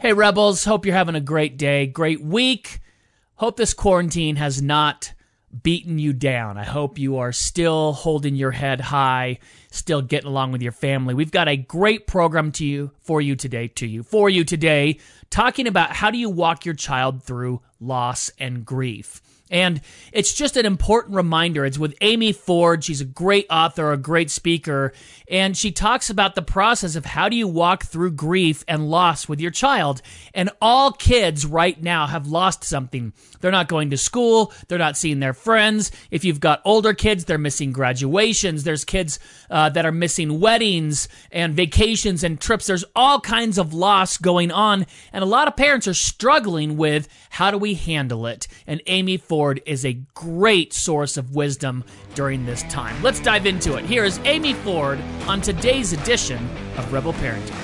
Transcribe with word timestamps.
Hey, 0.00 0.12
Rebels, 0.12 0.64
hope 0.64 0.86
you're 0.86 0.94
having 0.94 1.16
a 1.16 1.20
great 1.20 1.56
day, 1.56 1.84
great 1.88 2.22
week. 2.22 2.78
Hope 3.34 3.56
this 3.56 3.74
quarantine 3.74 4.36
has 4.36 4.62
not 4.62 5.12
beaten 5.64 5.98
you 5.98 6.12
down. 6.12 6.56
I 6.56 6.62
hope 6.62 7.00
you 7.00 7.16
are 7.16 7.32
still 7.32 7.94
holding 7.94 8.36
your 8.36 8.52
head 8.52 8.80
high, 8.80 9.40
still 9.72 10.00
getting 10.00 10.28
along 10.28 10.52
with 10.52 10.62
your 10.62 10.70
family. 10.70 11.14
We've 11.14 11.32
got 11.32 11.48
a 11.48 11.56
great 11.56 12.06
program 12.06 12.52
to 12.52 12.64
you 12.64 12.92
for 13.00 13.20
you 13.20 13.34
today, 13.34 13.66
to 13.66 13.88
you, 13.88 14.04
for 14.04 14.30
you 14.30 14.44
today, 14.44 15.00
talking 15.30 15.66
about 15.66 15.90
how 15.90 16.12
do 16.12 16.18
you 16.18 16.30
walk 16.30 16.64
your 16.64 16.76
child 16.76 17.24
through 17.24 17.60
loss 17.80 18.30
and 18.38 18.64
grief. 18.64 19.20
And 19.50 19.80
it's 20.12 20.32
just 20.32 20.56
an 20.56 20.66
important 20.66 21.16
reminder. 21.16 21.64
It's 21.64 21.78
with 21.78 21.96
Amy 22.02 22.32
Ford. 22.32 22.84
She's 22.84 23.00
a 23.00 23.06
great 23.06 23.46
author, 23.50 23.92
a 23.92 23.96
great 23.96 24.30
speaker, 24.30 24.92
and 25.30 25.56
she 25.56 25.70
talks 25.70 26.10
about 26.10 26.34
the 26.34 26.42
process 26.42 26.96
of 26.96 27.04
how 27.04 27.28
do 27.28 27.36
you 27.36 27.46
walk 27.46 27.84
through 27.84 28.12
grief 28.12 28.64
and 28.66 28.90
loss 28.90 29.28
with 29.28 29.40
your 29.40 29.50
child. 29.50 30.00
And 30.32 30.50
all 30.60 30.92
kids 30.92 31.44
right 31.44 31.80
now 31.82 32.06
have 32.06 32.26
lost 32.26 32.64
something. 32.64 33.12
They're 33.40 33.50
not 33.50 33.68
going 33.68 33.90
to 33.90 33.96
school. 33.96 34.52
They're 34.68 34.78
not 34.78 34.96
seeing 34.96 35.20
their 35.20 35.34
friends. 35.34 35.90
If 36.10 36.24
you've 36.24 36.40
got 36.40 36.62
older 36.64 36.94
kids, 36.94 37.24
they're 37.24 37.38
missing 37.38 37.72
graduations. 37.72 38.64
There's 38.64 38.84
kids 38.84 39.18
uh, 39.50 39.68
that 39.70 39.86
are 39.86 39.92
missing 39.92 40.40
weddings 40.40 41.08
and 41.30 41.54
vacations 41.54 42.24
and 42.24 42.40
trips. 42.40 42.66
There's 42.66 42.84
all 42.96 43.20
kinds 43.20 43.58
of 43.58 43.74
loss 43.74 44.16
going 44.16 44.50
on. 44.50 44.86
And 45.12 45.22
a 45.22 45.26
lot 45.26 45.48
of 45.48 45.56
parents 45.56 45.86
are 45.86 45.94
struggling 45.94 46.76
with 46.76 47.08
how 47.30 47.50
do 47.50 47.58
we 47.58 47.74
handle 47.74 48.26
it? 48.26 48.48
And 48.66 48.82
Amy 48.86 49.16
Ford 49.16 49.60
is 49.66 49.84
a 49.84 50.00
great 50.14 50.72
source 50.72 51.16
of 51.16 51.34
wisdom 51.34 51.84
during 52.14 52.44
this 52.46 52.62
time. 52.64 53.00
Let's 53.02 53.20
dive 53.20 53.46
into 53.46 53.76
it. 53.76 53.84
Here 53.84 54.04
is 54.04 54.18
Amy 54.24 54.54
Ford 54.54 54.98
on 55.26 55.40
today's 55.40 55.92
edition 55.92 56.38
of 56.76 56.92
Rebel 56.92 57.12
Parenting. 57.14 57.54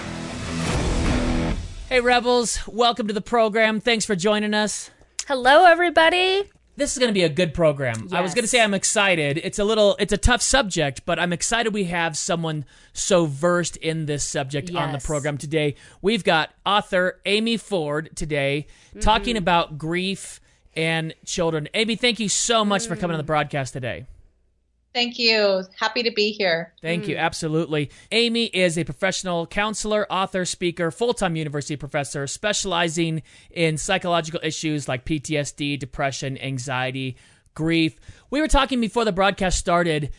Hey, 1.88 2.00
Rebels, 2.00 2.58
welcome 2.66 3.06
to 3.08 3.14
the 3.14 3.20
program. 3.20 3.80
Thanks 3.80 4.04
for 4.04 4.16
joining 4.16 4.54
us. 4.54 4.90
Hello, 5.28 5.64
everybody. 5.64 6.44
This 6.76 6.92
is 6.92 6.98
going 6.98 7.08
to 7.10 7.14
be 7.14 7.22
a 7.22 7.28
good 7.28 7.54
program. 7.54 8.08
I 8.10 8.20
was 8.20 8.34
going 8.34 8.42
to 8.42 8.48
say 8.48 8.60
I'm 8.60 8.74
excited. 8.74 9.38
It's 9.44 9.60
a 9.60 9.64
little, 9.64 9.94
it's 10.00 10.12
a 10.12 10.16
tough 10.16 10.42
subject, 10.42 11.02
but 11.06 11.20
I'm 11.20 11.32
excited 11.32 11.72
we 11.72 11.84
have 11.84 12.16
someone 12.16 12.64
so 12.92 13.26
versed 13.26 13.76
in 13.76 14.06
this 14.06 14.24
subject 14.24 14.74
on 14.74 14.90
the 14.90 14.98
program 14.98 15.38
today. 15.38 15.76
We've 16.02 16.24
got 16.24 16.50
author 16.66 17.20
Amy 17.26 17.56
Ford 17.58 18.10
today 18.16 18.66
Mm-hmm. 18.90 19.00
talking 19.00 19.36
about 19.36 19.78
grief 19.78 20.40
and 20.76 21.14
children. 21.24 21.68
Amy, 21.74 21.94
thank 21.96 22.18
you 22.20 22.28
so 22.28 22.64
much 22.64 22.86
for 22.88 22.96
Mm. 22.96 23.00
coming 23.00 23.14
on 23.14 23.18
the 23.18 23.24
broadcast 23.24 23.72
today. 23.72 24.06
Thank 24.94 25.18
you. 25.18 25.64
Happy 25.80 26.04
to 26.04 26.12
be 26.12 26.30
here. 26.30 26.72
Thank 26.80 27.04
Mm. 27.04 27.08
you. 27.08 27.16
Absolutely. 27.16 27.90
Amy 28.12 28.44
is 28.46 28.78
a 28.78 28.84
professional 28.84 29.44
counselor, 29.46 30.06
author, 30.10 30.44
speaker, 30.44 30.92
full 30.92 31.12
time 31.14 31.34
university 31.34 31.74
professor, 31.74 32.28
specializing 32.28 33.22
in 33.50 33.76
psychological 33.76 34.38
issues 34.44 34.86
like 34.86 35.04
PTSD, 35.04 35.76
depression, 35.76 36.38
anxiety, 36.38 37.16
grief. 37.54 37.96
We 38.30 38.40
were 38.40 38.46
talking 38.48 38.80
before 38.80 39.04
the 39.04 39.12
broadcast 39.12 39.58
started. 39.58 40.12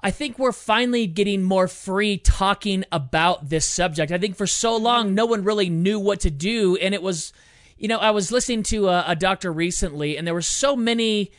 I 0.00 0.10
think 0.10 0.38
we're 0.40 0.52
finally 0.52 1.06
getting 1.06 1.42
more 1.44 1.68
free 1.68 2.18
talking 2.18 2.84
about 2.90 3.48
this 3.48 3.64
subject. 3.64 4.10
I 4.10 4.18
think 4.18 4.36
for 4.36 4.46
so 4.46 4.76
long, 4.76 5.14
no 5.14 5.24
one 5.24 5.44
really 5.44 5.70
knew 5.70 5.98
what 6.00 6.20
to 6.20 6.30
do. 6.30 6.76
And 6.76 6.94
it 6.94 7.02
was, 7.02 7.32
you 7.78 7.86
know, 7.88 7.98
I 7.98 8.10
was 8.10 8.32
listening 8.32 8.64
to 8.64 8.88
a, 8.88 9.04
a 9.08 9.16
doctor 9.16 9.52
recently, 9.52 10.18
and 10.18 10.26
there 10.26 10.34
were 10.34 10.42
so 10.42 10.74
many 10.76 11.30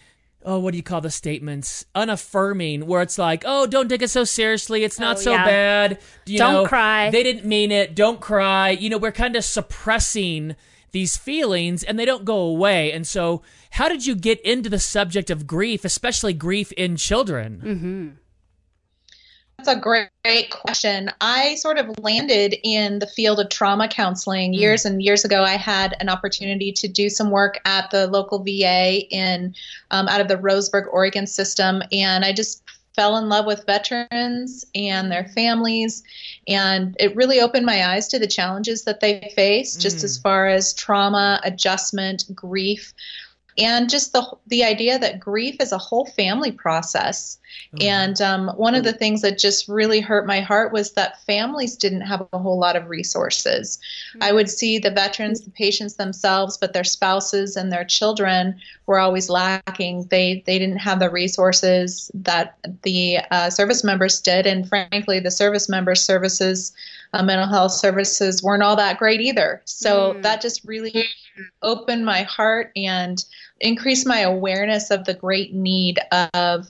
oh, 0.46 0.60
what 0.60 0.72
do 0.72 0.78
you 0.78 0.84
call 0.84 1.02
the 1.02 1.10
statements? 1.10 1.86
Unaffirming, 1.96 2.84
where 2.86 3.02
it's 3.02 3.18
like, 3.18 3.44
oh, 3.46 3.66
don't 3.68 3.90
take 3.90 4.02
it 4.04 4.10
so 4.10 4.24
seriously. 4.24 4.84
It's 4.84 5.00
not 5.00 5.18
Oh, 5.18 5.20
so 5.20 5.32
yeah. 5.32 5.46
bad. 5.46 6.00
You 6.26 6.38
Don't 6.38 6.54
know, 6.54 6.66
cry. 6.68 7.10
They 7.10 7.24
didn't 7.24 7.46
mean 7.46 7.72
it. 7.72 7.96
Don't 7.96 8.22
cry. 8.22 8.70
You 8.70 8.90
know, 8.90 8.98
we're 8.98 9.12
kind 9.12 9.36
of 9.36 9.44
suppressing 9.44 10.56
these 10.92 11.18
feelings 11.18 11.84
and 11.84 12.00
they 12.00 12.06
don't 12.06 12.24
go 12.26 12.38
away. 12.38 12.92
And 12.92 13.06
so, 13.08 13.42
how 13.72 13.90
did 13.90 14.06
you 14.06 14.16
get 14.16 14.40
into 14.42 14.70
the 14.70 14.80
subject 14.80 15.30
of 15.30 15.46
grief, 15.48 15.84
especially 15.84 16.34
grief 16.34 16.72
in 16.74 16.96
children? 16.96 17.62
Mm-hmm. 17.66 18.10
That's 19.66 19.78
a 19.78 19.82
great, 19.82 20.10
great 20.24 20.52
question. 20.52 21.10
I 21.22 21.56
sort 21.56 21.80
of 21.80 21.98
landed 21.98 22.56
in 22.64 23.00
the 23.00 23.08
field 23.08 23.40
of 23.40 23.50
trauma 23.50 23.88
counseling 23.88 24.54
years 24.54 24.86
and 24.86 25.02
years 25.02 25.26
ago. 25.26 25.44
I 25.44 25.56
had 25.56 25.96
an 26.00 26.08
opportunity 26.08 26.72
to 26.74 26.88
do 26.88 27.10
some 27.10 27.32
work 27.32 27.60
at 27.66 27.90
the 27.90 28.06
local 28.06 28.44
VA 28.44 29.08
in 29.10 29.56
um, 29.90 30.08
out 30.08 30.22
of 30.22 30.28
the 30.28 30.38
Roseburg, 30.38 30.86
Oregon 30.92 31.26
system, 31.26 31.82
and 31.92 32.24
I 32.24 32.32
just 32.32 32.62
fell 32.96 33.18
in 33.18 33.28
love 33.28 33.46
with 33.46 33.66
veterans 33.66 34.64
and 34.74 35.12
their 35.12 35.26
families 35.26 36.02
and 36.48 36.96
it 36.98 37.14
really 37.14 37.42
opened 37.42 37.66
my 37.66 37.90
eyes 37.90 38.08
to 38.08 38.18
the 38.18 38.28
challenges 38.28 38.86
that 38.86 39.02
they 39.02 39.34
face 39.36 39.76
just 39.76 39.98
Mm. 39.98 40.04
as 40.06 40.18
far 40.18 40.48
as 40.48 40.74
trauma 40.74 41.42
adjustment 41.44 42.24
grief 42.34 42.94
and 43.58 43.90
just 43.90 44.14
the 44.14 44.26
the 44.48 44.64
idea 44.64 45.00
that 45.00 45.20
grief 45.20 45.56
is 45.60 45.72
a 45.72 45.78
whole 45.78 46.06
family 46.06 46.52
process 46.52 47.40
and 47.82 48.22
um, 48.22 48.50
one 48.56 48.76
of 48.76 48.84
the 48.84 48.94
things 48.94 49.22
that 49.22 49.38
just 49.38 49.68
really 49.68 50.00
hurt 50.00 50.26
my 50.26 50.40
heart 50.40 50.72
was 50.72 50.94
that 50.94 51.22
families 51.24 51.76
didn't 51.76 52.02
have 52.02 52.26
a 52.32 52.38
whole 52.38 52.58
lot 52.58 52.76
of 52.76 52.88
resources. 52.88 53.80
I 54.22 54.32
would 54.32 54.50
see 54.50 54.80
the 54.80 54.92
veterans, 54.92 55.42
the 55.42 55.52
patients 55.52 55.96
themselves, 55.96 56.58
but 56.58 56.74
their 56.74 56.84
spouses 56.84 57.58
and 57.58 57.72
their 57.72 57.84
children 57.84 58.60
were 58.86 59.00
always 59.00 59.30
lacking. 59.30 60.08
They 60.10 60.44
they 60.46 60.58
didn't 60.58 60.78
have 60.78 61.00
the 61.00 61.10
resources 61.10 62.10
that 62.14 62.58
the 62.84 63.20
uh, 63.32 63.50
service 63.50 63.84
members 63.84 64.22
did, 64.22 64.48
and 64.48 64.68
frankly, 64.68 65.20
the 65.20 65.32
service 65.32 65.68
members' 65.68 66.02
services, 66.02 66.72
uh, 67.16 67.24
mental 67.24 67.48
health 67.48 67.72
services, 67.72 68.44
weren't 68.44 68.64
all 68.64 68.76
that 68.76 68.98
great 69.00 69.22
either. 69.22 69.62
So 69.66 70.14
Mm. 70.14 70.22
that 70.24 70.42
just 70.42 70.64
really 70.66 71.06
opened 71.62 72.06
my 72.06 72.24
heart 72.24 72.72
and 72.76 73.24
increased 73.60 74.06
my 74.06 74.20
awareness 74.20 74.92
of 74.92 75.06
the 75.06 75.14
great 75.14 75.54
need 75.54 76.00
of 76.34 76.68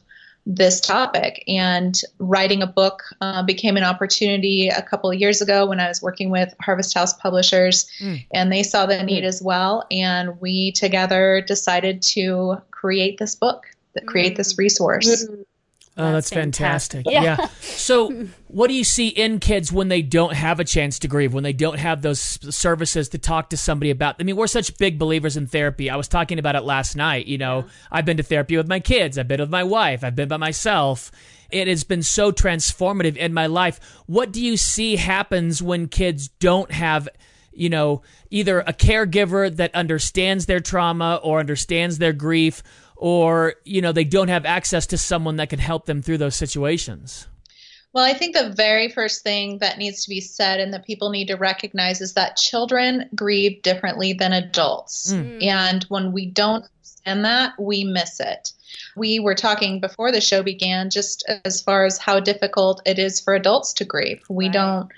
this 0.47 0.79
topic 0.79 1.43
and 1.47 2.01
writing 2.19 2.61
a 2.61 2.67
book 2.67 3.01
uh, 3.21 3.41
became 3.41 3.77
an 3.77 3.83
opportunity 3.83 4.67
a 4.69 4.83
couple 4.83 5.09
of 5.09 5.19
years 5.19 5.41
ago 5.41 5.65
when 5.65 5.79
i 5.79 5.87
was 5.87 6.03
working 6.03 6.29
with 6.29 6.53
harvest 6.61 6.93
house 6.93 7.13
publishers 7.13 7.89
Mm. 7.99 8.23
and 8.31 8.51
they 8.51 8.61
saw 8.61 8.85
the 8.85 9.01
need 9.01 9.23
as 9.23 9.41
well 9.41 9.87
and 9.89 10.39
we 10.39 10.71
together 10.73 11.41
decided 11.47 12.03
to 12.13 12.61
create 12.69 13.17
this 13.17 13.33
book 13.33 13.65
that 13.93 14.05
create 14.05 14.35
this 14.35 14.55
resource 14.59 15.25
Oh, 15.97 16.11
that's, 16.11 16.29
That's 16.29 16.41
fantastic. 16.41 17.05
fantastic. 17.05 17.13
Yeah. 17.13 17.47
So, 17.61 18.27
what 18.47 18.67
do 18.67 18.73
you 18.73 18.83
see 18.83 19.07
in 19.07 19.39
kids 19.39 19.71
when 19.71 19.87
they 19.87 20.01
don't 20.01 20.33
have 20.33 20.59
a 20.59 20.65
chance 20.65 20.99
to 20.99 21.07
grieve, 21.07 21.33
when 21.33 21.45
they 21.45 21.53
don't 21.53 21.79
have 21.79 22.01
those 22.01 22.19
services 22.19 23.07
to 23.09 23.17
talk 23.17 23.51
to 23.51 23.57
somebody 23.57 23.91
about? 23.91 24.17
I 24.19 24.23
mean, 24.23 24.35
we're 24.35 24.47
such 24.47 24.77
big 24.77 24.99
believers 24.99 25.37
in 25.37 25.47
therapy. 25.47 25.89
I 25.89 25.95
was 25.95 26.09
talking 26.09 26.37
about 26.37 26.55
it 26.57 26.63
last 26.63 26.97
night. 26.97 27.27
You 27.27 27.37
know, 27.37 27.65
I've 27.89 28.03
been 28.03 28.17
to 28.17 28.23
therapy 28.23 28.57
with 28.57 28.67
my 28.67 28.81
kids, 28.81 29.17
I've 29.17 29.29
been 29.29 29.39
with 29.39 29.49
my 29.49 29.63
wife, 29.63 30.03
I've 30.03 30.15
been 30.15 30.27
by 30.27 30.37
myself. 30.37 31.11
It 31.49 31.69
has 31.69 31.85
been 31.85 32.03
so 32.03 32.31
transformative 32.33 33.15
in 33.15 33.33
my 33.33 33.45
life. 33.45 33.79
What 34.05 34.33
do 34.33 34.43
you 34.43 34.57
see 34.57 34.97
happens 34.97 35.61
when 35.63 35.87
kids 35.87 36.27
don't 36.27 36.71
have 36.71 37.07
you 37.57 37.69
know, 37.69 38.01
either 38.29 38.59
a 38.59 38.73
caregiver 38.73 39.55
that 39.55 39.73
understands 39.73 40.45
their 40.45 40.59
trauma 40.59 41.21
or 41.23 41.39
understands 41.39 41.97
their 41.97 42.11
grief, 42.11 42.61
or, 42.95 43.55
you 43.63 43.81
know, 43.81 43.91
they 43.91 44.03
don't 44.03 44.29
have 44.29 44.45
access 44.45 44.87
to 44.87 44.97
someone 44.97 45.35
that 45.37 45.49
can 45.49 45.59
help 45.59 45.85
them 45.85 46.01
through 46.01 46.17
those 46.17 46.35
situations. 46.35 47.27
Well, 47.93 48.03
I 48.03 48.13
think 48.13 48.35
the 48.35 48.49
very 48.49 48.89
first 48.89 49.23
thing 49.23 49.59
that 49.59 49.77
needs 49.77 50.03
to 50.03 50.09
be 50.09 50.19
said 50.19 50.59
and 50.59 50.73
that 50.73 50.85
people 50.85 51.11
need 51.11 51.27
to 51.27 51.35
recognize 51.35 52.01
is 52.01 52.13
that 52.15 52.35
children 52.35 53.09
grieve 53.15 53.61
differently 53.61 54.11
than 54.11 54.33
adults. 54.33 55.13
Mm. 55.13 55.39
Mm. 55.39 55.43
And 55.45 55.83
when 55.85 56.11
we 56.11 56.25
don't 56.25 56.65
understand 56.65 57.23
that, 57.23 57.53
we 57.57 57.85
miss 57.85 58.19
it. 58.19 58.51
We 58.97 59.19
were 59.19 59.35
talking 59.35 59.79
before 59.79 60.11
the 60.11 60.19
show 60.19 60.43
began 60.43 60.89
just 60.89 61.23
as 61.45 61.61
far 61.61 61.85
as 61.85 61.97
how 61.97 62.19
difficult 62.19 62.81
it 62.85 62.99
is 62.99 63.21
for 63.21 63.33
adults 63.33 63.71
to 63.73 63.85
grieve. 63.85 64.21
We 64.29 64.45
Right. 64.47 64.53
don't, 64.53 64.89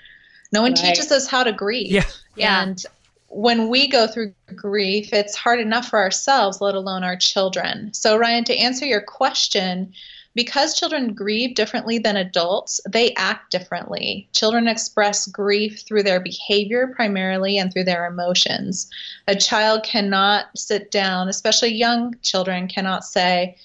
no 0.50 0.62
one 0.62 0.72
Right. 0.72 0.84
teaches 0.94 1.12
us 1.12 1.28
how 1.28 1.44
to 1.44 1.52
grieve. 1.52 1.92
Yeah. 1.92 2.02
Yeah. 2.34 2.62
And 2.64 2.84
when 3.28 3.68
we 3.68 3.86
go 3.88 4.06
through 4.06 4.34
grief, 4.54 5.12
it's 5.12 5.36
hard 5.36 5.60
enough 5.60 5.88
for 5.88 5.98
ourselves, 5.98 6.60
let 6.60 6.74
alone 6.74 7.04
our 7.04 7.16
children. 7.16 7.92
So, 7.92 8.16
Ryan, 8.16 8.44
to 8.44 8.56
answer 8.56 8.86
your 8.86 9.02
question, 9.02 9.92
because 10.34 10.78
children 10.78 11.14
grieve 11.14 11.54
differently 11.54 11.98
than 11.98 12.16
adults, 12.16 12.80
they 12.88 13.12
act 13.14 13.50
differently. 13.50 14.28
Children 14.32 14.68
express 14.68 15.26
grief 15.26 15.82
through 15.86 16.04
their 16.04 16.20
behavior 16.20 16.92
primarily 16.94 17.58
and 17.58 17.72
through 17.72 17.84
their 17.84 18.06
emotions. 18.06 18.88
A 19.26 19.34
child 19.34 19.82
cannot 19.82 20.46
sit 20.56 20.90
down, 20.90 21.28
especially 21.28 21.74
young 21.74 22.14
children 22.22 22.68
cannot 22.68 23.04
say, 23.04 23.56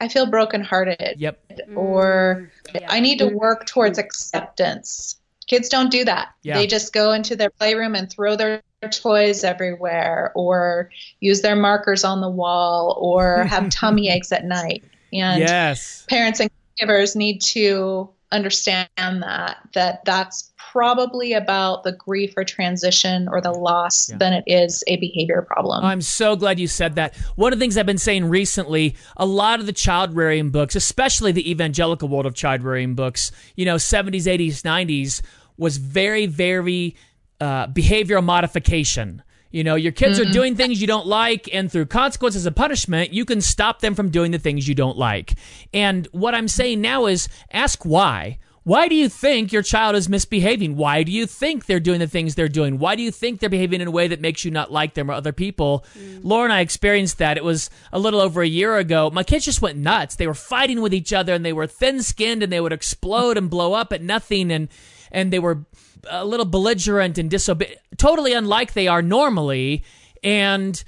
I 0.00 0.08
feel 0.08 0.26
brokenhearted. 0.26 1.14
Yep. 1.18 1.60
Or 1.76 2.50
Mm, 2.70 2.80
yeah. 2.80 2.86
I 2.90 2.98
need 3.00 3.18
to 3.18 3.28
work 3.28 3.66
towards 3.66 3.98
acceptance. 3.98 5.16
Kids 5.46 5.68
don't 5.68 5.90
do 5.90 6.04
that. 6.04 6.28
Yeah. 6.42 6.54
They 6.54 6.66
just 6.66 6.92
go 6.92 7.12
into 7.12 7.36
their 7.36 7.50
playroom 7.50 7.94
and 7.94 8.10
throw 8.10 8.36
their 8.36 8.62
toys 8.88 9.44
everywhere 9.44 10.32
or 10.34 10.90
use 11.20 11.40
their 11.42 11.56
markers 11.56 12.04
on 12.04 12.20
the 12.20 12.30
wall 12.30 12.98
or 13.00 13.44
have 13.44 13.68
tummy 13.70 14.08
aches 14.08 14.32
at 14.32 14.44
night. 14.44 14.84
And 15.12 15.40
yes. 15.40 16.04
parents 16.08 16.40
and 16.40 16.50
caregivers 16.80 17.14
need 17.16 17.40
to 17.42 18.08
understand 18.32 18.88
that 18.96 19.58
that 19.74 20.02
that's 20.06 20.50
probably 20.56 21.34
about 21.34 21.84
the 21.84 21.92
grief 21.92 22.32
or 22.34 22.44
transition 22.44 23.28
or 23.30 23.42
the 23.42 23.50
loss 23.50 24.08
Yeah. 24.08 24.16
than 24.16 24.32
it 24.32 24.44
is 24.46 24.82
a 24.86 24.96
behavior 24.96 25.42
problem. 25.42 25.84
I'm 25.84 26.00
so 26.00 26.34
glad 26.34 26.58
you 26.58 26.66
said 26.66 26.94
that. 26.94 27.14
One 27.36 27.52
of 27.52 27.58
the 27.58 27.62
things 27.62 27.76
I've 27.76 27.84
been 27.84 27.98
saying 27.98 28.24
recently, 28.24 28.96
a 29.18 29.26
lot 29.26 29.60
of 29.60 29.66
the 29.66 29.72
child 29.74 30.16
rearing 30.16 30.48
books, 30.48 30.74
especially 30.74 31.30
the 31.32 31.50
evangelical 31.50 32.08
world 32.08 32.24
of 32.24 32.34
child 32.34 32.62
rearing 32.62 32.94
books, 32.94 33.32
you 33.54 33.66
know, 33.66 33.76
70s, 33.76 34.22
80s, 34.22 34.62
90s, 34.62 35.20
was 35.58 35.76
very, 35.76 36.24
very 36.24 36.96
uh, 37.42 37.66
behavioral 37.66 38.22
modification. 38.22 39.20
You 39.50 39.64
know, 39.64 39.74
your 39.74 39.90
kids 39.90 40.20
are 40.20 40.24
doing 40.24 40.54
things 40.54 40.80
you 40.80 40.86
don't 40.86 41.06
like, 41.06 41.52
and 41.52 41.70
through 41.70 41.86
consequences 41.86 42.46
of 42.46 42.54
punishment, 42.54 43.12
you 43.12 43.24
can 43.24 43.40
stop 43.40 43.80
them 43.80 43.94
from 43.94 44.10
doing 44.10 44.30
the 44.30 44.38
things 44.38 44.66
you 44.66 44.76
don't 44.76 44.96
like. 44.96 45.34
And 45.74 46.06
what 46.12 46.36
I'm 46.36 46.46
saying 46.48 46.80
now 46.80 47.06
is 47.06 47.28
ask 47.50 47.84
why. 47.84 48.38
Why 48.64 48.86
do 48.86 48.94
you 48.94 49.08
think 49.08 49.52
your 49.52 49.62
child 49.62 49.96
is 49.96 50.08
misbehaving? 50.08 50.76
Why 50.76 51.02
do 51.02 51.10
you 51.10 51.26
think 51.26 51.66
they're 51.66 51.80
doing 51.80 51.98
the 51.98 52.06
things 52.06 52.34
they're 52.34 52.48
doing? 52.48 52.78
Why 52.78 52.94
do 52.94 53.02
you 53.02 53.10
think 53.10 53.40
they're 53.40 53.50
behaving 53.50 53.80
in 53.80 53.88
a 53.88 53.92
way 53.92 54.06
that 54.06 54.20
makes 54.20 54.44
you 54.44 54.52
not 54.52 54.70
like 54.70 54.94
them 54.94 55.10
or 55.10 55.14
other 55.14 55.32
people? 55.32 55.84
Mm. 55.98 56.20
Laura 56.22 56.44
and 56.44 56.52
I 56.52 56.60
experienced 56.60 57.18
that. 57.18 57.36
It 57.36 57.42
was 57.42 57.70
a 57.92 57.98
little 57.98 58.20
over 58.20 58.40
a 58.40 58.46
year 58.46 58.76
ago. 58.76 59.10
My 59.10 59.24
kids 59.24 59.46
just 59.46 59.62
went 59.62 59.78
nuts. 59.78 60.14
They 60.14 60.28
were 60.28 60.34
fighting 60.34 60.80
with 60.80 60.94
each 60.94 61.12
other 61.12 61.34
and 61.34 61.44
they 61.44 61.52
were 61.52 61.66
thin 61.66 62.02
skinned 62.02 62.44
and 62.44 62.52
they 62.52 62.60
would 62.60 62.72
explode 62.72 63.36
and 63.36 63.50
blow 63.50 63.72
up 63.72 63.92
at 63.92 64.02
nothing 64.02 64.52
and 64.52 64.68
and 65.10 65.32
they 65.32 65.40
were 65.40 65.64
a 66.08 66.24
little 66.24 66.46
belligerent 66.46 67.18
and 67.18 67.30
disobe 67.30 67.68
totally 67.96 68.32
unlike 68.32 68.74
they 68.74 68.86
are 68.86 69.02
normally. 69.02 69.84
And 70.22 70.82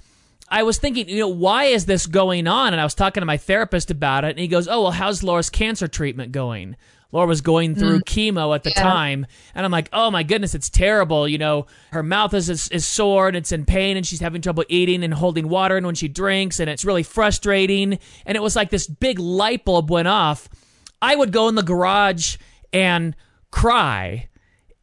I 0.49 0.63
was 0.63 0.79
thinking, 0.79 1.09
you 1.09 1.19
know, 1.19 1.29
why 1.29 1.65
is 1.65 1.87
this 1.87 2.07
going 2.07 2.47
on? 2.47 2.73
And 2.73 2.81
I 2.81 2.85
was 2.85 2.95
talking 2.95 3.21
to 3.21 3.27
my 3.27 3.37
therapist 3.37 3.91
about 3.91 4.25
it, 4.25 4.31
and 4.31 4.39
he 4.39 4.47
goes, 4.49 4.69
"Oh, 4.69 4.83
well, 4.83 4.93
how's 4.93 5.23
Laura's 5.23 5.51
cancer 5.51 5.89
treatment 5.89 6.33
going?" 6.33 6.77
Laura 7.15 7.27
was 7.27 7.41
going 7.41 7.75
through 7.75 8.01
mm. 8.01 8.05
chemo 8.05 8.55
at 8.55 8.65
the 8.65 8.73
Yeah. 8.77 8.83
time, 8.83 9.27
and 9.55 9.65
I'm 9.65 9.73
like, 9.73 9.89
"Oh 9.93 10.11
my 10.11 10.23
goodness, 10.23 10.55
it's 10.55 10.69
terrible." 10.69 11.27
You 11.27 11.39
know, 11.39 11.67
her 11.93 12.03
mouth 12.03 12.35
is, 12.35 12.51
is 12.51 12.69
is 12.69 12.87
sore 12.87 13.29
and 13.29 13.37
it's 13.37 13.53
in 13.53 13.65
pain, 13.65 13.97
and 13.97 14.07
she's 14.07 14.21
having 14.21 14.43
trouble 14.43 14.65
eating 14.69 15.03
and 15.03 15.15
holding 15.15 15.49
water, 15.49 15.77
and 15.79 15.87
when 15.87 15.95
she 15.95 16.09
drinks, 16.09 16.61
and 16.61 16.69
it's 16.69 16.85
really 16.85 17.05
frustrating. 17.05 17.99
And 18.27 18.37
it 18.37 18.43
was 18.43 18.57
like 18.57 18.69
this 18.69 18.87
big 18.87 19.19
light 19.19 19.65
bulb 19.65 19.91
went 19.91 20.09
off. 20.09 20.49
I 21.01 21.17
would 21.17 21.33
go 21.33 21.49
in 21.49 21.55
the 21.55 21.63
garage 21.63 22.37
and 22.73 23.15
cry 23.51 24.29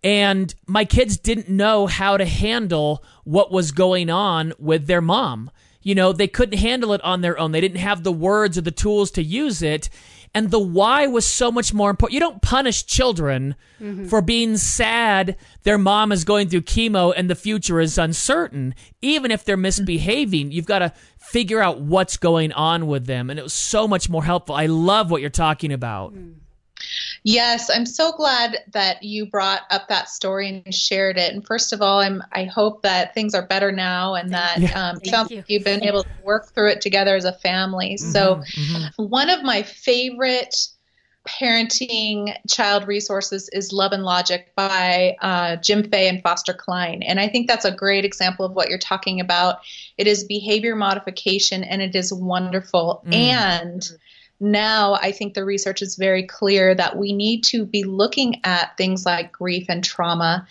and 0.04 0.54
my 0.68 0.86
kids 0.86 1.18
didn't 1.18 1.50
know 1.50 1.86
how 1.88 2.18
to 2.18 2.25
handle 2.25 3.04
what 3.24 3.51
was 3.51 3.72
going 3.72 4.10
on 4.10 4.54
with 4.57 4.88
their 4.88 5.01
mom. 5.01 5.51
You 5.83 5.95
know, 5.95 6.12
they 6.13 6.28
couldn't 6.28 6.60
handle 6.60 6.94
it 6.94 7.01
on 7.04 7.22
their 7.22 7.39
own. 7.39 7.51
They 7.51 7.62
didn't 7.62 7.80
have 7.80 8.04
the 8.04 8.12
words 8.12 8.57
or 8.57 8.62
the 8.62 8.72
tools 8.72 9.12
to 9.12 9.24
use 9.24 9.62
it. 9.62 9.89
And 10.33 10.50
the 10.50 10.60
why 10.60 11.07
was 11.07 11.28
so 11.28 11.51
much 11.51 11.74
more 11.74 11.89
important. 11.89 12.13
You 12.13 12.22
don't 12.22 12.42
punish 12.42 12.86
children 12.86 13.56
mm-hmm. 13.81 14.06
for 14.06 14.22
being 14.22 14.56
sad 14.56 15.36
their 15.63 15.78
mom 15.78 16.12
is 16.12 16.24
going 16.24 16.48
through 16.48 16.62
chemo 16.62 17.13
and 17.16 17.30
the 17.30 17.36
future 17.36 17.80
is 17.81 17.98
uncertain. 17.98 18.74
Even 19.01 19.30
if 19.30 19.44
they're 19.44 19.56
mm-hmm. 19.56 19.63
misbehaving, 19.63 20.51
you've 20.51 20.66
got 20.66 20.80
to 20.80 20.94
figure 21.18 21.62
out 21.62 21.81
what's 21.81 22.18
going 22.18 22.51
on 22.54 22.88
with 22.88 23.06
them. 23.06 23.30
And 23.30 23.38
it 23.38 23.44
was 23.44 23.54
so 23.54 23.88
much 23.88 24.10
more 24.10 24.24
helpful. 24.24 24.56
I 24.56 24.68
love 24.68 25.12
what 25.12 25.22
you're 25.22 25.30
talking 25.30 25.74
about. 25.74 26.13
Mm. 26.13 26.36
Yes, 27.23 27.69
I'm 27.69 27.85
so 27.85 28.12
glad 28.13 28.57
that 28.73 29.03
you 29.03 29.27
brought 29.27 29.62
up 29.69 29.88
that 29.89 30.09
story 30.09 30.63
and 30.65 30.73
shared 30.73 31.18
it. 31.19 31.33
And 31.33 31.45
first 31.45 31.71
of 31.71 31.81
all, 31.81 32.00
I'm 32.00 32.23
I 32.31 32.45
hope 32.45 32.81
that 32.81 33.13
things 33.13 33.35
are 33.35 33.45
better 33.45 33.71
now 33.71 34.15
and 34.15 34.31
that 34.31 34.59
Yeah. 34.59 34.89
um, 34.89 35.00
sounds 35.06 35.29
you. 35.29 35.38
like 35.38 35.45
you've 35.50 35.63
been 35.63 35.83
able 35.83 36.03
to 36.03 36.09
work 36.23 36.51
through 36.53 36.69
it 36.69 36.81
together 36.81 37.15
as 37.15 37.25
a 37.25 37.33
family. 37.33 37.97
So 37.97 38.41
Mm-hmm. 38.41 39.03
one 39.03 39.29
of 39.29 39.44
my 39.44 39.62
favorite 39.62 40.56
parenting 41.27 42.35
child 42.50 42.88
resources 42.88 43.47
is 43.53 43.71
Love 43.71 43.91
and 43.91 44.03
Logic 44.03 44.51
by 44.56 45.15
uh, 45.21 45.57
Jim 45.57 45.88
Fay 45.89 46.07
and 46.07 46.21
Foster 46.23 46.53
Cline. 46.53 47.03
And 47.03 47.19
I 47.19 47.27
think 47.27 47.47
that's 47.47 47.65
a 47.65 47.71
great 47.71 48.03
example 48.06 48.45
of 48.45 48.53
what 48.53 48.69
you're 48.69 48.79
talking 48.79 49.19
about. 49.19 49.59
It 49.97 50.07
is 50.07 50.23
behavior 50.23 50.75
modification 50.75 51.63
and 51.63 51.81
it 51.81 51.95
is 51.95 52.12
wonderful. 52.12 53.03
Mm. 53.06 53.13
And 53.13 53.91
now 54.42 54.96
I 54.96 55.12
think 55.12 55.34
the 55.34 55.46
research 55.46 55.82
is 55.82 55.96
very 55.96 56.24
clear 56.24 56.74
that 56.74 56.98
we 56.98 57.14
need 57.14 57.44
to 57.46 57.66
be 57.66 57.84
looking 57.84 58.42
at 58.44 58.76
things 58.76 59.06
like 59.06 59.32
grief 59.32 59.68
and 59.70 59.84
trauma 59.84 60.48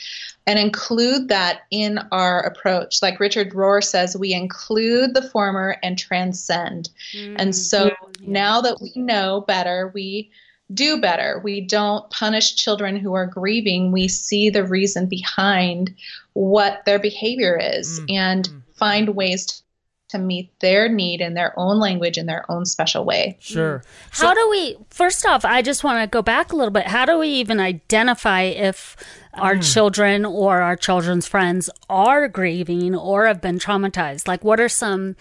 and 0.46 0.58
include 0.58 1.28
that 1.28 1.62
in 1.70 1.98
our 2.12 2.40
approach. 2.40 3.02
Like 3.02 3.18
Richard 3.20 3.50
Rohr 3.50 3.82
says, 3.82 4.16
we 4.16 4.32
include 4.32 5.14
the 5.14 5.28
former 5.28 5.76
and 5.82 5.98
transcend. 5.98 6.90
And 7.36 7.54
so 7.54 7.90
now 8.22 8.60
that 8.60 8.80
we 8.80 8.92
know 8.94 9.40
better, 9.42 9.90
we 9.92 10.30
do 10.72 11.00
better. 11.00 11.40
We 11.42 11.60
don't 11.60 12.08
punish 12.10 12.54
children 12.54 12.96
who 12.96 13.14
are 13.14 13.26
grieving. 13.26 13.90
We 13.90 14.06
see 14.06 14.50
the 14.50 14.64
reason 14.64 15.06
behind 15.06 15.94
what 16.34 16.84
their 16.84 17.00
behavior 17.00 17.58
is 17.60 18.00
Mm, 18.00 18.14
and 18.14 18.48
mm. 18.48 18.62
find 18.74 19.08
ways 19.10 19.62
to, 20.10 20.18
to 20.18 20.18
meet 20.18 20.58
their 20.60 20.88
need 20.88 21.20
in 21.20 21.34
their 21.34 21.52
own 21.58 21.78
language 21.78 22.18
in 22.18 22.26
their 22.26 22.44
own 22.50 22.64
special 22.64 23.04
way. 23.04 23.36
Sure. 23.40 23.78
Mm. 23.78 24.20
How 24.20 24.34
do 24.34 24.50
we, 24.50 24.76
first 24.90 25.24
off, 25.26 25.44
I 25.44 25.62
just 25.62 25.84
want 25.84 26.02
to 26.02 26.06
go 26.06 26.22
back 26.22 26.52
a 26.52 26.56
little 26.56 26.72
bit. 26.72 26.86
How 26.86 27.04
do 27.04 27.18
we 27.18 27.28
even 27.28 27.60
identify 27.60 28.42
if 28.42 28.96
our 29.34 29.54
hmm. 29.54 29.60
children 29.60 30.24
or 30.24 30.60
our 30.60 30.76
children's 30.76 31.26
friends 31.26 31.70
are 31.88 32.28
grieving 32.28 32.94
or 32.94 33.26
have 33.26 33.40
been 33.40 33.58
traumatized? 33.58 34.26
Like, 34.26 34.44
what 34.44 34.60
are 34.60 34.68
some 34.68 35.16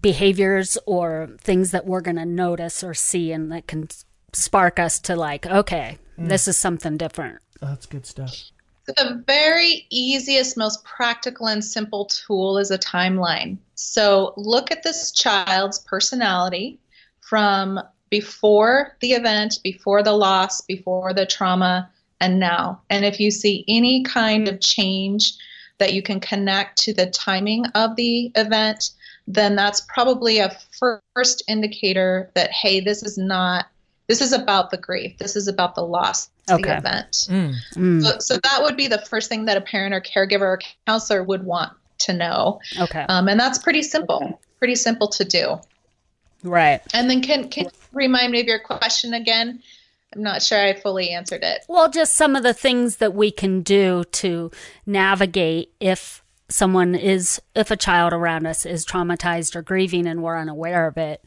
behaviors 0.00 0.78
or 0.86 1.30
things 1.40 1.70
that 1.72 1.86
we're 1.86 2.00
going 2.00 2.16
to 2.16 2.26
notice 2.26 2.82
or 2.82 2.94
see 2.94 3.32
and 3.32 3.52
that 3.52 3.66
can 3.66 3.88
spark 4.32 4.78
us 4.78 4.98
to, 5.00 5.16
like, 5.16 5.46
okay, 5.46 5.98
hmm. 6.16 6.28
this 6.28 6.48
is 6.48 6.56
something 6.56 6.96
different? 6.96 7.40
That's 7.60 7.86
good 7.86 8.06
stuff. 8.06 8.34
The 8.86 9.22
very 9.26 9.86
easiest, 9.90 10.56
most 10.56 10.84
practical, 10.84 11.48
and 11.48 11.64
simple 11.64 12.04
tool 12.04 12.58
is 12.58 12.70
a 12.70 12.78
timeline. 12.78 13.58
So 13.74 14.32
look 14.36 14.70
at 14.70 14.82
this 14.82 15.10
child's 15.10 15.80
personality 15.80 16.78
from 17.20 17.80
before 18.10 18.96
the 19.00 19.12
event, 19.12 19.58
before 19.64 20.02
the 20.02 20.12
loss, 20.12 20.60
before 20.60 21.12
the 21.12 21.26
trauma, 21.26 21.90
and 22.20 22.38
now. 22.38 22.80
And 22.88 23.04
if 23.04 23.18
you 23.18 23.30
see 23.30 23.64
any 23.66 24.04
kind 24.04 24.48
of 24.48 24.60
change 24.60 25.32
that 25.78 25.92
you 25.92 26.02
can 26.02 26.20
connect 26.20 26.78
to 26.78 26.94
the 26.94 27.06
timing 27.06 27.66
of 27.74 27.96
the 27.96 28.30
event, 28.36 28.90
then 29.26 29.56
that's 29.56 29.82
probably 29.92 30.38
a 30.38 30.56
first 30.78 31.42
indicator 31.48 32.30
that, 32.34 32.52
hey, 32.52 32.80
this 32.80 33.02
is 33.02 33.18
not, 33.18 33.66
this 34.08 34.20
is 34.20 34.32
about 34.32 34.70
the 34.70 34.76
grief. 34.76 35.18
This 35.18 35.34
is 35.36 35.48
about 35.48 35.74
the 35.74 35.82
loss, 35.82 36.30
of 36.48 36.60
Okay. 36.60 36.70
the 36.70 36.78
event. 36.78 37.10
Mm. 37.28 37.54
Mm, 37.74 38.02
So, 38.02 38.18
so 38.20 38.36
that 38.42 38.62
would 38.62 38.76
be 38.76 38.86
the 38.86 38.98
first 38.98 39.28
thing 39.28 39.46
that 39.46 39.56
a 39.56 39.60
parent 39.60 39.94
or 39.94 40.00
caregiver 40.00 40.42
or 40.42 40.60
counselor 40.86 41.22
would 41.24 41.44
want 41.44 41.72
to 42.00 42.12
know. 42.12 42.60
okay. 42.78 43.04
Um, 43.08 43.28
and 43.28 43.38
that's 43.40 43.58
pretty 43.58 43.82
simple, 43.82 44.40
pretty 44.58 44.74
simple 44.76 45.08
to 45.08 45.24
do. 45.24 45.58
right. 46.42 46.80
And 46.94 47.10
then 47.10 47.20
can, 47.22 47.48
can 47.48 47.64
you 47.64 47.70
remind 47.92 48.30
me 48.32 48.40
of 48.40 48.46
your 48.46 48.60
question 48.60 49.14
again? 49.14 49.60
I'm 50.14 50.22
not 50.22 50.42
sure 50.42 50.58
I 50.62 50.74
fully 50.74 51.10
answered 51.10 51.42
it. 51.42 51.64
Well, 51.68 51.90
just 51.90 52.14
some 52.14 52.36
of 52.36 52.42
the 52.44 52.54
things 52.54 52.98
that 52.98 53.12
we 53.14 53.30
can 53.32 53.62
do 53.62 54.04
to 54.12 54.50
navigate 54.86 55.72
if 55.80 56.22
someone 56.48 56.94
is, 56.94 57.42
if 57.56 57.70
a 57.72 57.76
child 57.76 58.12
around 58.12 58.46
us 58.46 58.64
is 58.64 58.86
traumatized 58.86 59.56
or 59.56 59.62
grieving 59.62 60.06
and 60.06 60.22
we're 60.22 60.38
unaware 60.38 60.86
of 60.86 60.96
it, 60.96 61.22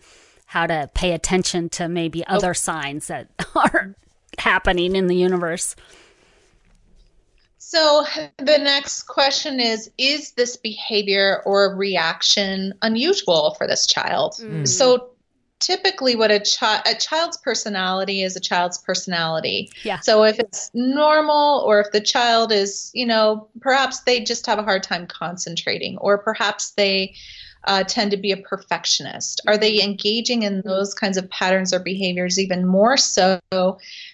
how 0.50 0.66
to 0.66 0.90
pay 0.96 1.14
attention 1.14 1.70
to 1.70 1.88
maybe 1.88 2.24
oh. 2.28 2.38
other 2.38 2.56
signs 2.56 3.06
that 3.06 3.28
are 3.56 3.96
happening 4.40 4.96
in 4.96 5.06
the 5.06 5.16
universe. 5.16 5.76
So 7.60 8.04
the 8.40 8.58
next 8.58 9.04
question 9.04 9.60
is 9.60 9.92
Is 10.00 10.32
this 10.32 10.58
behavior 10.58 11.44
or 11.46 11.76
reaction 11.76 12.74
unusual 12.82 13.54
for 13.60 13.68
this 13.68 13.86
child? 13.86 14.38
Mm. 14.42 14.68
So 14.68 15.12
typically 15.60 16.16
what 16.16 16.32
a 16.32 16.40
child 16.40 16.82
a 16.88 16.96
child's 16.96 17.38
personality 17.38 18.24
is 18.24 18.36
a 18.36 18.40
child's 18.40 18.80
personality. 18.80 19.70
Yeah. 19.84 20.00
So 20.00 20.24
if 20.24 20.40
it's 20.40 20.72
normal 20.74 21.60
or 21.64 21.80
if 21.80 21.92
the 21.92 22.02
child 22.02 22.52
is, 22.52 22.90
you 22.96 23.06
know, 23.06 23.50
perhaps 23.62 24.00
they 24.00 24.22
just 24.22 24.48
have 24.48 24.58
a 24.58 24.64
hard 24.64 24.82
time 24.82 25.06
concentrating 25.06 26.00
or 26.00 26.18
perhaps 26.18 26.72
they 26.72 27.14
uh, 27.66 27.84
tend 27.84 28.12
to 28.12 28.18
be 28.18 28.32
a 28.32 28.38
perfectionist? 28.38 29.42
Are 29.48 29.58
they 29.58 29.82
engaging 29.82 30.44
in 30.44 30.62
those 30.62 30.94
kinds 30.94 31.18
of 31.18 31.30
patterns 31.30 31.74
or 31.74 31.80
behaviors 31.80 32.40
even 32.40 32.66
more 32.66 32.98
so? 32.98 33.40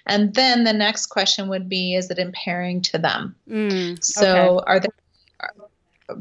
And 0.05 0.33
then 0.33 0.63
the 0.63 0.73
next 0.73 1.07
question 1.07 1.47
would 1.49 1.69
be 1.69 1.95
is 1.95 2.09
it 2.09 2.19
impairing 2.19 2.81
to 2.83 2.97
them? 2.97 3.35
Mm, 3.49 4.03
So 4.03 4.59
okay. 4.59 4.63
are 4.67 4.79
they 4.79 4.87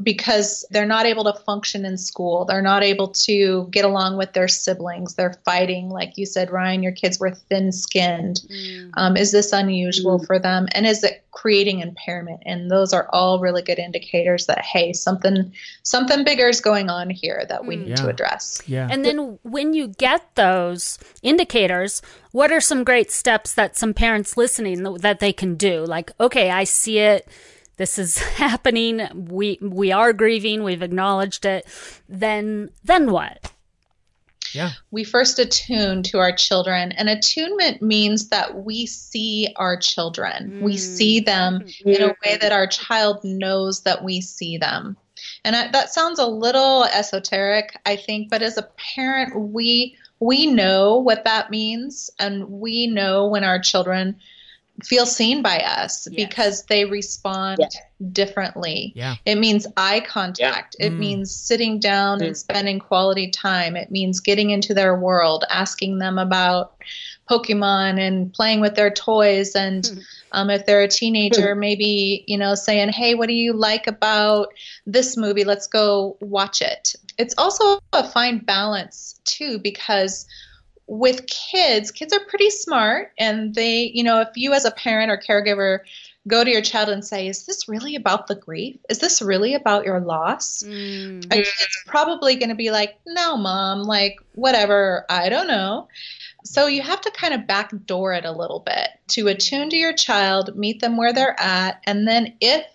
because 0.01 0.65
they're 0.71 0.85
not 0.85 1.05
able 1.05 1.23
to 1.25 1.33
function 1.41 1.85
in 1.85 1.97
school. 1.97 2.45
They're 2.45 2.61
not 2.61 2.83
able 2.83 3.09
to 3.09 3.67
get 3.69 3.85
along 3.85 4.17
with 4.17 4.33
their 4.33 4.47
siblings. 4.47 5.13
They're 5.13 5.39
fighting, 5.45 5.89
like 5.89 6.17
you 6.17 6.25
said, 6.25 6.49
Ryan. 6.49 6.81
Your 6.81 6.91
kids 6.91 7.19
were 7.19 7.31
thin-skinned. 7.31 8.41
Mm. 8.51 8.91
Um, 8.95 9.17
is 9.17 9.31
this 9.31 9.53
unusual 9.53 10.23
for 10.25 10.39
them? 10.39 10.67
And 10.71 10.87
is 10.87 11.03
it 11.03 11.23
creating 11.31 11.81
impairment? 11.81 12.41
And 12.45 12.71
those 12.71 12.93
are 12.93 13.07
all 13.13 13.39
really 13.39 13.61
good 13.61 13.77
indicators 13.77 14.47
that 14.47 14.61
hey, 14.65 14.91
something 14.93 15.53
something 15.83 16.23
bigger 16.23 16.47
is 16.47 16.61
going 16.61 16.89
on 16.89 17.09
here 17.11 17.45
that 17.49 17.65
we 17.65 17.75
need 17.75 17.89
Yeah. 17.89 17.95
to 17.95 18.07
address. 18.07 18.61
Yeah. 18.65 18.87
And 18.89 19.05
then 19.05 19.37
when 19.43 19.73
you 19.73 19.89
get 19.89 20.33
those 20.33 20.97
indicators, 21.21 22.01
what 22.31 22.51
are 22.51 22.61
some 22.61 22.83
great 22.83 23.11
steps 23.11 23.53
that 23.53 23.77
some 23.77 23.93
parents 23.93 24.35
listening 24.35 24.81
that 24.95 25.19
they 25.19 25.31
can 25.31 25.55
do? 25.55 25.85
Like, 25.85 26.11
okay, 26.19 26.49
I 26.49 26.63
see 26.63 26.97
it. 26.99 27.27
This 27.77 27.97
is 27.97 28.17
happening. 28.37 29.07
We 29.13 29.59
we 29.61 29.91
are 29.91 30.13
grieving. 30.13 30.63
We've 30.63 30.83
acknowledged 30.83 31.45
it. 31.45 31.65
Then 32.07 32.69
then 32.83 33.11
what? 33.11 33.51
yeah. 34.55 34.71
we 34.91 35.03
first 35.03 35.37
attune 35.37 36.01
to 36.03 36.19
our 36.19 36.31
children 36.31 36.91
and 36.93 37.09
attunement 37.09 37.81
means 37.81 38.29
that 38.29 38.63
we 38.63 38.85
see 38.85 39.53
our 39.57 39.77
children 39.77 40.61
we 40.61 40.73
hmm. 40.73 40.77
see 40.77 41.19
them 41.19 41.65
in 41.85 42.01
a 42.01 42.15
way 42.25 42.37
that 42.39 42.51
our 42.51 42.65
child 42.65 43.23
knows 43.23 43.81
that 43.81 44.03
we 44.03 44.21
see 44.21 44.57
them 44.57 44.97
and 45.43 45.55
I, 45.55 45.67
that 45.71 45.93
sounds 45.93 46.19
a 46.19 46.25
little 46.25 46.85
esoteric 46.85 47.77
i 47.85 47.95
think 47.95 48.29
but 48.29 48.41
as 48.41 48.57
a 48.57 48.69
parent 48.95 49.51
we 49.51 49.97
we 50.19 50.47
know 50.47 50.97
what 50.97 51.25
that 51.25 51.51
means 51.51 52.09
and 52.19 52.45
we 52.49 52.87
know 52.87 53.27
when 53.27 53.43
our 53.43 53.59
children 53.59 54.17
feel 54.83 55.05
seen 55.05 55.41
by 55.41 55.57
us 55.59 56.07
Yes. 56.11 56.27
because 56.27 56.65
they 56.65 56.83
respond 56.85 57.59
differently 58.11 58.91
Yeah. 58.95 59.15
it 59.25 59.35
means 59.35 59.65
eye 59.77 60.01
contact. 60.01 60.75
It 60.79 60.91
Mm. 60.91 60.99
means 60.99 61.33
sitting 61.33 61.79
down 61.79 62.21
and 62.21 62.35
spending 62.35 62.79
quality 62.79 63.29
time. 63.29 63.77
It 63.77 63.89
means 63.89 64.19
getting 64.19 64.49
into 64.49 64.73
their 64.73 64.99
world, 64.99 65.45
asking 65.49 65.99
them 65.99 66.17
about 66.17 66.73
Pokemon 67.29 67.99
and 67.99 68.33
playing 68.33 68.59
with 68.61 68.75
their 68.75 68.91
toys. 68.91 69.55
And 69.55 70.03
um, 70.31 70.49
if 70.49 70.65
they're 70.65 70.83
a 70.83 70.87
teenager, 70.87 71.55
maybe, 71.55 72.23
you 72.27 72.37
know, 72.37 72.53
saying, 72.55 72.89
hey, 72.89 73.15
what 73.15 73.27
do 73.29 73.33
you 73.33 73.53
like 73.53 73.87
about 73.87 74.49
this 74.85 75.15
movie? 75.15 75.45
Let's 75.45 75.67
go 75.67 76.17
watch 76.19 76.61
it. 76.61 76.93
It's 77.17 77.33
also 77.37 77.79
a 77.93 78.07
fine 78.07 78.39
balance, 78.39 79.19
too, 79.23 79.57
because 79.59 80.25
with 80.87 81.27
kids, 81.27 81.91
kids 81.91 82.13
are 82.13 82.23
pretty 82.25 82.49
smart. 82.49 83.11
And 83.17 83.55
they, 83.55 83.91
you 83.93 84.03
know, 84.03 84.21
if 84.21 84.29
you 84.35 84.53
as 84.53 84.65
a 84.65 84.71
parent 84.71 85.11
or 85.11 85.17
caregiver 85.17 85.79
go 86.27 86.43
to 86.43 86.49
your 86.49 86.61
child 86.61 86.89
and 86.89 87.05
say, 87.05 87.27
Is 87.27 87.45
this 87.45 87.67
really 87.67 87.95
about 87.95 88.27
the 88.27 88.35
grief? 88.35 88.77
Is 88.89 88.99
this 88.99 89.21
really 89.21 89.53
about 89.53 89.85
your 89.85 89.99
loss? 89.99 90.63
Mm. 90.63 91.25
A 91.25 91.35
kid's 91.35 91.83
probably 91.85 92.35
going 92.35 92.49
to 92.49 92.55
be 92.55 92.71
like, 92.71 92.97
No, 93.05 93.37
mom, 93.37 93.83
like, 93.83 94.17
whatever, 94.33 95.05
I 95.09 95.29
don't 95.29 95.47
know. 95.47 95.87
So 96.43 96.67
you 96.67 96.81
have 96.81 97.01
to 97.01 97.11
kind 97.11 97.33
of 97.33 97.47
backdoor 97.47 98.13
it 98.13 98.25
a 98.25 98.31
little 98.31 98.59
bit 98.59 98.89
to 99.09 99.27
attune 99.27 99.69
to 99.71 99.75
your 99.75 99.93
child, 99.93 100.55
meet 100.55 100.79
them 100.79 100.97
where 100.97 101.13
they're 101.13 101.39
at, 101.39 101.81
and 101.85 102.07
then 102.07 102.35
if 102.39 102.65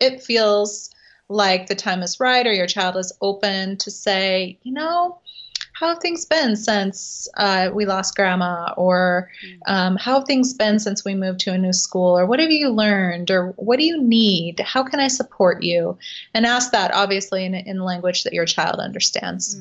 it 0.00 0.22
feels 0.22 0.90
like 1.28 1.66
the 1.66 1.74
time 1.74 2.02
is 2.02 2.20
right 2.20 2.46
or 2.46 2.52
your 2.52 2.66
child 2.66 2.96
is 2.96 3.12
open 3.20 3.76
to 3.78 3.90
say, 3.90 4.58
you 4.62 4.72
know, 4.72 5.18
how 5.78 5.88
have 5.88 5.98
things 5.98 6.24
been 6.24 6.56
since 6.56 7.28
uh, 7.36 7.70
we 7.72 7.86
lost 7.86 8.16
grandma? 8.16 8.74
Or 8.76 9.30
um, 9.66 9.96
how 9.96 10.18
have 10.18 10.26
things 10.26 10.52
been 10.52 10.80
since 10.80 11.04
we 11.04 11.14
moved 11.14 11.40
to 11.40 11.52
a 11.52 11.58
new 11.58 11.72
school? 11.72 12.18
Or 12.18 12.26
what 12.26 12.40
have 12.40 12.50
you 12.50 12.70
learned? 12.70 13.30
Or 13.30 13.52
what 13.56 13.78
do 13.78 13.84
you 13.84 14.02
need? 14.02 14.58
How 14.60 14.82
can 14.82 14.98
i 14.98 15.06
support 15.06 15.62
you? 15.62 15.96
And 16.34 16.44
ask 16.44 16.72
that 16.72 16.92
obviously 16.92 17.44
in, 17.44 17.54
in 17.54 17.78
language 17.78 18.24
that 18.24 18.32
your 18.32 18.46
child 18.46 18.80
understands 18.80 19.54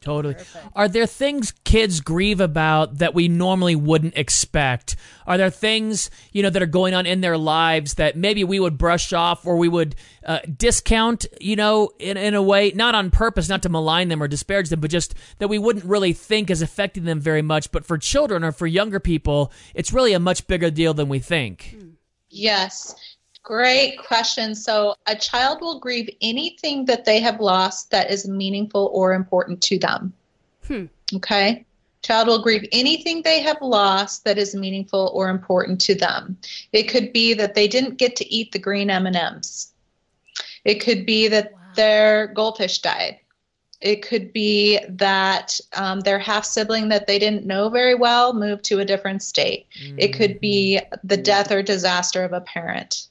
Totally. 0.00 0.36
Are 0.74 0.88
there 0.88 1.06
things 1.06 1.52
kids 1.64 2.00
grieve 2.00 2.40
about 2.40 2.98
that 2.98 3.14
we 3.14 3.28
normally 3.28 3.76
wouldn't 3.76 4.16
expect? 4.16 4.96
Are 5.26 5.36
there 5.36 5.50
things, 5.50 6.10
you 6.32 6.42
know, 6.42 6.50
that 6.50 6.62
are 6.62 6.66
going 6.66 6.94
on 6.94 7.06
in 7.06 7.20
their 7.20 7.36
lives 7.36 7.94
that 7.94 8.16
maybe 8.16 8.44
we 8.44 8.60
would 8.60 8.78
brush 8.78 9.12
off 9.12 9.46
or 9.46 9.56
we 9.56 9.68
would 9.68 9.94
uh, 10.24 10.40
discount, 10.56 11.26
you 11.40 11.56
know, 11.56 11.90
in, 11.98 12.16
in 12.16 12.34
a 12.34 12.42
way, 12.42 12.72
not 12.74 12.94
on 12.94 13.10
purpose, 13.10 13.48
not 13.48 13.62
to 13.62 13.68
malign 13.68 14.08
them 14.08 14.22
or 14.22 14.28
disparage 14.28 14.68
them, 14.68 14.80
but 14.80 14.90
just 14.90 15.14
that 15.38 15.48
we 15.48 15.58
wouldn't 15.58 15.84
really 15.84 16.12
think 16.12 16.50
is 16.50 16.62
affecting 16.62 17.04
them 17.04 17.20
very 17.20 17.42
much. 17.42 17.70
But 17.72 17.84
for 17.84 17.98
children 17.98 18.44
or 18.44 18.52
for 18.52 18.66
younger 18.66 19.00
people, 19.00 19.52
it's 19.74 19.92
really 19.92 20.12
a 20.12 20.20
much 20.20 20.46
bigger 20.46 20.70
deal 20.70 20.94
than 20.94 21.08
we 21.08 21.18
think. 21.18 21.76
yes 22.30 22.94
great 23.48 23.98
question. 23.98 24.54
So 24.54 24.94
a 25.06 25.16
child 25.16 25.60
will 25.62 25.80
grieve 25.80 26.10
anything 26.20 26.84
that 26.84 27.06
they 27.06 27.18
have 27.20 27.40
lost 27.40 27.90
that 27.90 28.10
is 28.10 28.28
meaningful 28.28 28.90
or 28.92 29.14
important 29.14 29.62
to 29.62 29.78
them. 29.78 30.12
Hmm. 30.66 30.84
okay? 31.14 31.64
Child 32.02 32.28
will 32.28 32.42
grieve 32.42 32.68
anything 32.72 33.22
they 33.22 33.40
have 33.40 33.56
lost 33.62 34.24
that 34.24 34.36
is 34.36 34.54
meaningful 34.54 35.10
or 35.14 35.30
important 35.30 35.80
to 35.80 35.94
them. 35.94 36.36
It 36.72 36.84
could 36.84 37.12
be 37.12 37.32
that 37.34 37.54
they 37.54 37.66
didn't 37.66 37.96
get 37.96 38.16
to 38.16 38.32
eat 38.32 38.52
the 38.52 38.58
green 38.58 38.90
m&ms 38.90 39.72
it 40.64 40.82
could 40.82 41.06
be 41.06 41.28
that 41.28 41.54
their 41.74 42.26
goldfish 42.28 42.80
died. 42.80 43.18
It 43.80 44.02
could 44.02 44.32
be 44.32 44.80
that 44.88 45.58
um, 45.74 46.00
their 46.00 46.18
half 46.18 46.44
sibling 46.44 46.88
that 46.88 47.06
they 47.06 47.18
didn't 47.18 47.46
know 47.46 47.68
very 47.68 47.94
well 47.94 48.34
moved 48.34 48.64
to 48.64 48.80
a 48.80 48.84
different 48.84 49.22
state. 49.22 49.66
It 49.96 50.08
could 50.08 50.40
be 50.40 50.80
the 51.04 51.16
death 51.16 51.52
or 51.52 51.62
disaster 51.62 52.24
of 52.24 52.32
a 52.32 52.40
parent 52.40 53.07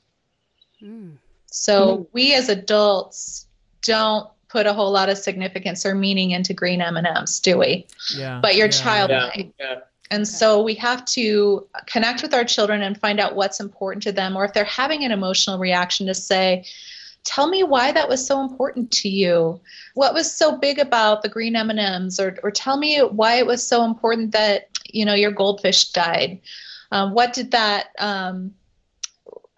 Mm. 0.83 1.17
so 1.49 2.07
we 2.13 2.33
as 2.33 2.49
adults 2.49 3.47
don't 3.83 4.29
put 4.49 4.65
a 4.65 4.73
whole 4.73 4.91
lot 4.91 5.09
of 5.09 5.17
significance 5.17 5.85
or 5.85 5.95
meaning 5.95 6.31
into 6.31 6.53
green 6.53 6.81
m&ms 6.81 7.39
do 7.39 7.57
we 7.57 7.85
Yeah. 8.15 8.39
but 8.41 8.55
your 8.55 8.67
Yeah. 8.67 8.71
child 8.71 9.09
Yeah. 9.11 9.29
might 9.35 9.53
Yeah. 9.59 9.75
and 10.11 10.27
so 10.27 10.61
we 10.61 10.75
have 10.75 11.03
to 11.05 11.67
connect 11.87 12.21
with 12.21 12.33
our 12.33 12.43
children 12.45 12.81
and 12.81 12.99
find 12.99 13.19
out 13.19 13.35
what's 13.35 13.59
important 13.59 14.03
to 14.03 14.11
them, 14.13 14.37
or 14.37 14.45
if 14.45 14.53
they're 14.53 14.63
having 14.63 15.03
an 15.03 15.11
emotional 15.11 15.57
reaction, 15.59 16.07
to 16.07 16.13
say, 16.13 16.65
Tell 17.25 17.47
me 17.49 17.61
why 17.61 17.91
that 17.91 18.07
was 18.07 18.25
so 18.25 18.39
important 18.39 18.89
to 18.91 19.09
you. 19.09 19.59
What 19.95 20.13
was 20.13 20.31
so 20.31 20.55
big 20.57 20.79
about 20.79 21.23
the 21.23 21.27
green 21.27 21.57
M&Ms, 21.57 22.21
or 22.21 22.37
or 22.41 22.51
tell 22.51 22.77
me 22.77 22.99
why 22.99 23.35
it 23.35 23.45
was 23.45 23.67
so 23.67 23.83
important 23.83 24.31
that 24.31 24.69
you 24.85 25.03
know 25.03 25.13
your 25.13 25.31
goldfish 25.31 25.89
died. 25.91 26.39
Um, 26.93 27.13
what 27.13 27.33
did 27.33 27.51
that? 27.51 27.87
Um, 27.99 28.53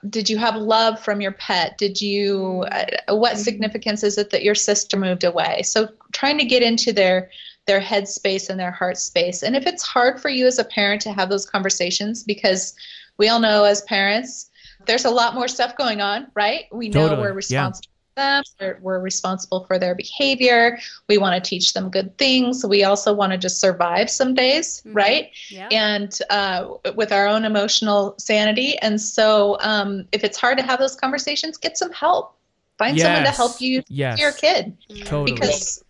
did 0.08 0.30
you 0.30 0.38
have 0.38 0.56
love 0.56 1.00
from 1.00 1.20
your 1.20 1.34
pet? 1.34 1.78
Did 1.78 2.02
you? 2.02 2.66
Uh, 2.72 3.16
what 3.16 3.38
significance 3.38 4.04
is 4.04 4.18
it 4.18 4.30
that 4.30 4.44
your 4.44 4.56
sister 4.56 4.98
moved 4.98 5.24
away? 5.24 5.62
So 5.64 5.90
trying 6.14 6.38
to 6.38 6.46
get 6.46 6.64
into 6.64 6.94
their 6.94 7.30
their 7.68 7.80
head 7.80 8.08
space 8.08 8.50
and 8.50 8.60
their 8.60 8.72
heart 8.72 8.98
space. 8.98 9.44
And 9.44 9.56
if 9.56 9.68
it's 9.68 9.84
hard 9.84 10.20
for 10.20 10.30
you 10.30 10.48
as 10.48 10.58
a 10.58 10.64
parent 10.64 11.02
to 11.04 11.12
have 11.12 11.30
those 11.30 11.46
conversations, 11.46 12.24
because 12.24 12.74
we 13.18 13.28
all 13.28 13.40
know 13.40 13.64
as 13.66 13.82
parents, 13.82 14.50
there's 14.86 15.06
a 15.06 15.12
lot 15.12 15.36
more 15.36 15.48
stuff 15.48 15.78
going 15.78 16.02
on, 16.02 16.28
right? 16.34 16.66
We 16.72 16.90
know 16.90 17.10
Totally, 17.10 17.22
we're 17.22 17.34
responsible 17.34 17.89
them, 18.20 18.44
we're, 18.60 18.80
we're 18.82 19.00
responsible 19.00 19.66
for 19.66 19.80
their 19.80 19.96
behavior. 19.96 20.78
We 21.08 21.18
want 21.18 21.42
to 21.42 21.50
teach 21.50 21.74
them 21.74 21.90
good 21.90 22.18
things. 22.18 22.66
We 22.66 22.84
also 22.84 23.14
want 23.14 23.32
to 23.32 23.38
just 23.38 23.60
survive 23.60 24.10
some 24.10 24.34
days, 24.34 24.84
right? 24.86 25.32
Yeah. 25.50 25.68
and 25.72 26.18
uh, 26.30 26.76
with 26.96 27.12
our 27.12 27.28
own 27.28 27.46
emotional 27.46 28.16
sanity. 28.20 28.78
And 28.80 29.02
so, 29.02 29.58
um, 29.62 30.06
if 30.12 30.24
it's 30.24 30.38
hard 30.38 30.58
to 30.60 30.64
have 30.64 30.80
those 30.80 30.96
conversations, 30.96 31.58
get 31.58 31.78
some 31.78 31.92
help. 31.92 32.36
Find 32.78 32.98
someone 33.00 33.24
to 33.24 33.32
help 33.32 33.60
you 33.60 33.84
Yes. 33.90 34.20
your 34.20 34.32
kid 34.32 34.78
Totally. 35.06 35.34
because 35.34 35.84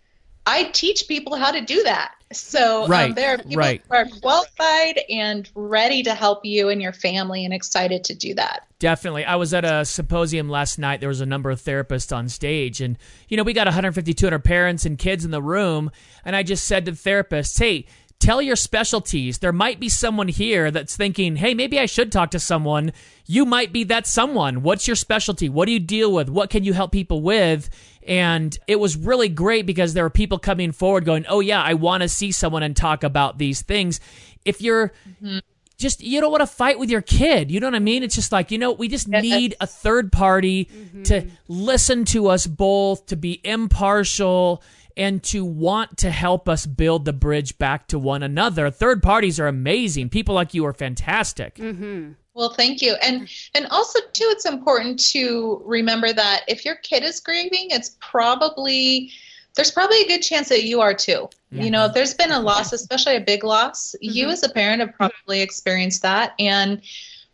I 0.45 0.65
teach 0.65 1.07
people 1.07 1.35
how 1.35 1.51
to 1.51 1.61
do 1.61 1.83
that. 1.83 2.13
So 2.31 2.87
Right, 2.87 3.09
um, 3.09 3.15
there 3.15 3.33
are 3.33 3.37
people 3.39 3.57
right. 3.57 3.81
who 3.87 3.95
are 3.95 4.05
qualified 4.21 4.99
and 5.09 5.49
ready 5.55 6.03
to 6.03 6.13
help 6.13 6.45
you 6.45 6.69
and 6.69 6.81
your 6.81 6.93
family 6.93 7.43
and 7.43 7.53
excited 7.53 8.03
to 8.05 8.15
do 8.15 8.35
that. 8.35 8.67
Definitely. 8.77 9.25
I 9.25 9.35
was 9.35 9.53
at 9.53 9.65
a 9.65 9.83
symposium 9.83 10.47
last 10.47 10.77
night. 10.77 10.99
There 10.99 11.09
was 11.09 11.21
a 11.21 11.25
number 11.25 11.49
of 11.49 11.59
therapists 11.59 12.15
on 12.15 12.29
stage, 12.29 12.81
and, 12.81 12.97
you 13.27 13.37
know, 13.37 13.43
we 13.43 13.53
got 13.53 13.67
150, 13.67 14.13
200 14.13 14.43
parents 14.43 14.85
and 14.85 14.97
kids 14.97 15.25
in 15.25 15.31
the 15.31 15.41
room. 15.41 15.91
And 16.23 16.35
I 16.35 16.43
just 16.43 16.65
said 16.65 16.85
to 16.85 16.91
the 16.91 16.97
therapists, 16.97 17.59
hey, 17.59 17.87
tell 18.19 18.41
your 18.41 18.55
specialties. 18.55 19.39
There 19.39 19.51
might 19.51 19.79
be 19.79 19.89
someone 19.89 20.27
here 20.27 20.71
that's 20.71 20.95
thinking, 20.95 21.37
hey, 21.37 21.53
maybe 21.53 21.79
I 21.79 21.87
should 21.87 22.11
talk 22.11 22.31
to 22.31 22.39
someone. 22.39 22.91
You 23.25 23.45
might 23.45 23.73
be 23.73 23.85
that 23.85 24.05
someone. 24.05 24.61
What's 24.61 24.87
your 24.87 24.95
specialty? 24.95 25.49
What 25.49 25.65
do 25.65 25.71
you 25.71 25.79
deal 25.79 26.13
with? 26.13 26.29
What 26.29 26.49
can 26.49 26.63
you 26.63 26.73
help 26.73 26.91
people 26.91 27.21
with? 27.21 27.69
And 28.09 28.57
it 28.65 28.79
was 28.79 28.97
really 28.97 29.29
great 29.29 29.67
because 29.67 29.93
there 29.93 30.03
were 30.03 30.09
people 30.09 30.39
coming 30.39 30.71
forward 30.71 31.05
going, 31.05 31.27
oh, 31.29 31.41
yeah, 31.41 31.61
I 31.61 31.75
want 31.75 32.01
to 32.01 32.09
see 32.09 32.31
someone 32.31 32.63
and 32.63 32.75
talk 32.75 33.03
about 33.03 33.37
these 33.37 33.61
things. 33.61 33.99
If 34.43 34.61
you're 34.61 34.93
mm-hmm. 35.07 35.37
just 35.77 36.01
you 36.01 36.19
don't 36.19 36.31
want 36.31 36.41
to 36.41 36.47
fight 36.47 36.79
with 36.79 36.89
your 36.89 37.03
kid. 37.03 37.51
You 37.51 37.59
know 37.59 37.67
what 37.67 37.75
I 37.75 37.79
mean? 37.79 38.01
It's 38.01 38.15
just 38.15 38.31
like, 38.31 38.49
you 38.49 38.57
know, 38.57 38.71
we 38.71 38.87
just 38.87 39.07
need 39.07 39.55
a 39.61 39.67
third 39.67 40.11
party 40.11 40.65
mm-hmm. 40.65 41.03
to 41.03 41.27
listen 41.47 42.03
to 42.05 42.29
us 42.29 42.47
both, 42.47 43.05
to 43.07 43.15
be 43.15 43.39
impartial 43.43 44.63
and 44.97 45.21
to 45.23 45.45
want 45.45 45.97
to 45.99 46.09
help 46.09 46.49
us 46.49 46.65
build 46.65 47.05
the 47.05 47.13
bridge 47.13 47.59
back 47.59 47.87
to 47.87 47.99
one 47.99 48.23
another. 48.23 48.71
Third 48.71 49.03
parties 49.03 49.39
are 49.39 49.47
amazing. 49.47 50.09
People 50.09 50.33
like 50.33 50.55
you 50.55 50.65
are 50.65 50.73
fantastic. 50.73 51.55
Mm-hmm. 51.55 52.13
Well, 52.33 52.53
thank 52.53 52.81
you. 52.81 52.95
And 53.01 53.29
and 53.55 53.67
also 53.67 53.99
too 54.13 54.27
it's 54.29 54.45
important 54.45 54.99
to 55.11 55.61
remember 55.65 56.13
that 56.13 56.43
if 56.47 56.63
your 56.63 56.75
kid 56.75 57.03
is 57.03 57.19
grieving, 57.19 57.67
it's 57.71 57.97
probably 57.99 59.11
there's 59.55 59.71
probably 59.71 60.01
a 60.01 60.07
good 60.07 60.21
chance 60.21 60.47
that 60.49 60.63
you 60.63 60.79
are 60.79 60.93
too. 60.93 61.27
You 61.51 61.71
know, 61.71 61.85
if 61.85 61.93
there's 61.93 62.13
been 62.13 62.31
a 62.31 62.39
loss, 62.39 62.71
especially 62.71 63.15
a 63.15 63.21
big 63.21 63.43
loss, 63.43 63.95
you 63.99 64.25
mm-hmm. 64.25 64.31
as 64.31 64.43
a 64.43 64.49
parent 64.49 64.81
have 64.81 64.93
probably 64.93 65.41
experienced 65.41 66.03
that 66.03 66.33
and 66.39 66.81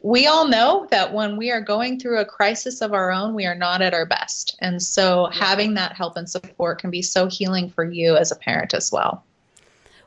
we 0.05 0.27
all 0.27 0.47
know 0.47 0.87
that 0.91 1.11
when 1.11 1.35
we 1.35 1.49
are 1.49 1.59
going 1.59 1.99
through 1.99 2.19
a 2.19 2.25
crisis 2.25 2.81
of 2.81 2.93
our 2.93 3.11
own, 3.11 3.33
we 3.33 3.47
are 3.47 3.55
not 3.55 3.81
at 3.81 3.95
our 3.95 4.05
best. 4.05 4.55
And 4.61 4.79
so 4.79 5.31
having 5.33 5.73
that 5.73 5.93
help 5.93 6.15
and 6.15 6.29
support 6.29 6.79
can 6.79 6.91
be 6.91 7.01
so 7.01 7.27
healing 7.27 7.71
for 7.71 7.83
you 7.83 8.15
as 8.15 8.31
a 8.31 8.35
parent 8.35 8.75
as 8.75 8.91
well. 8.91 9.25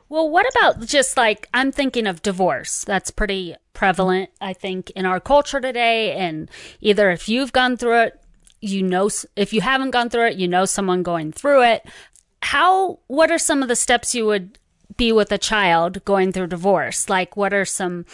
Well, 0.09 0.27
what 0.27 0.47
about 0.55 0.85
just 0.85 1.17
like 1.17 1.47
I'm 1.53 1.71
thinking 1.71 2.07
of 2.07 2.23
divorce? 2.23 2.83
That's 2.83 3.11
pretty 3.11 3.55
prevalent, 3.73 4.31
I 4.41 4.53
think, 4.53 4.89
in 4.91 5.05
our 5.05 5.19
culture 5.19 5.61
today. 5.61 6.13
And 6.13 6.49
either 6.81 7.11
if 7.11 7.29
you've 7.29 7.53
gone 7.53 7.77
through 7.77 8.01
it, 8.01 8.23
you 8.59 8.81
know, 8.81 9.09
if 9.35 9.53
you 9.53 9.61
haven't 9.61 9.91
gone 9.91 10.09
through 10.09 10.27
it, 10.27 10.37
you 10.37 10.47
know 10.47 10.65
someone 10.65 11.03
going 11.03 11.31
through 11.31 11.63
it. 11.63 11.85
How, 12.41 12.99
what 13.07 13.29
are 13.29 13.37
some 13.37 13.61
of 13.61 13.69
the 13.69 13.75
steps 13.75 14.15
you 14.15 14.25
would 14.25 14.57
be 14.97 15.11
with 15.11 15.31
a 15.31 15.37
child 15.37 16.03
going 16.05 16.31
through 16.31 16.47
divorce? 16.47 17.07
Like, 17.07 17.37
what 17.37 17.53
are 17.53 17.65
some 17.65 18.05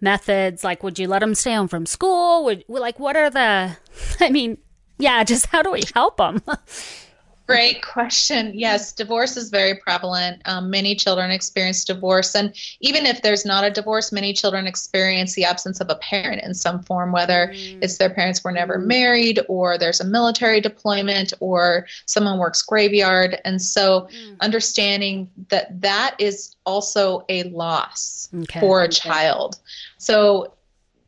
methods? 0.00 0.62
Like, 0.62 0.82
would 0.84 0.98
you 0.98 1.08
let 1.08 1.18
them 1.18 1.34
stay 1.34 1.54
home 1.54 1.68
from 1.68 1.84
school? 1.84 2.44
Would, 2.44 2.64
like, 2.68 3.00
what 3.00 3.16
are 3.16 3.28
the, 3.28 3.76
I 4.20 4.30
mean, 4.30 4.58
yeah, 4.98 5.24
just 5.24 5.46
how 5.46 5.62
do 5.62 5.72
we 5.72 5.82
help 5.94 6.18
them? 6.18 6.42
Great 7.50 7.82
question. 7.82 8.52
Yes, 8.54 8.92
divorce 8.92 9.36
is 9.36 9.50
very 9.50 9.74
prevalent. 9.74 10.40
Um, 10.44 10.70
many 10.70 10.94
children 10.94 11.30
experience 11.30 11.84
divorce. 11.84 12.34
And 12.34 12.54
even 12.80 13.06
if 13.06 13.22
there's 13.22 13.44
not 13.44 13.64
a 13.64 13.70
divorce, 13.70 14.12
many 14.12 14.32
children 14.32 14.66
experience 14.66 15.34
the 15.34 15.44
absence 15.44 15.80
of 15.80 15.88
a 15.90 15.96
parent 15.96 16.42
in 16.42 16.54
some 16.54 16.82
form, 16.82 17.10
whether 17.10 17.48
mm. 17.48 17.78
it's 17.82 17.98
their 17.98 18.10
parents 18.10 18.44
were 18.44 18.52
never 18.52 18.78
mm. 18.78 18.86
married, 18.86 19.40
or 19.48 19.76
there's 19.76 20.00
a 20.00 20.04
military 20.04 20.60
deployment, 20.60 21.32
or 21.40 21.86
someone 22.06 22.38
works 22.38 22.62
graveyard. 22.62 23.40
And 23.44 23.60
so 23.60 24.08
mm. 24.12 24.38
understanding 24.40 25.28
that 25.48 25.80
that 25.80 26.14
is 26.18 26.54
also 26.64 27.24
a 27.28 27.42
loss 27.44 28.28
Okay. 28.32 28.60
for 28.60 28.82
a 28.82 28.88
child. 28.88 29.58
So 29.98 30.52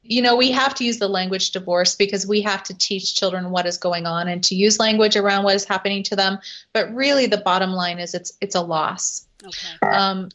you 0.03 0.21
know, 0.21 0.37
we 0.37 0.51
have 0.51 0.75
to 0.75 0.85
use 0.85 0.99
the 0.99 1.09
language 1.09 1.53
divorce 1.53 1.95
because 1.95 2.27
we 2.27 2.41
have 2.43 2.63
to 2.65 2.75
teach 2.77 3.15
children 3.15 3.51
what 3.51 3.67
is 3.67 3.77
going 3.77 4.07
on 4.07 4.29
and 4.29 4.43
to 4.45 4.55
use 4.55 4.79
language 4.79 5.17
around 5.17 5.45
what 5.45 5.55
is 5.55 5.65
happening 5.65 6.03
to 6.05 6.17
them. 6.17 6.39
But 6.73 6.93
really, 6.93 7.27
the 7.27 7.39
bottom 7.39 7.71
line 7.71 7.99
is 7.99 8.15
it's 8.15 8.33
it's 8.41 8.55
a 8.55 8.61
loss. 8.61 9.27
okay. 9.45 9.87
Um, 9.87 10.29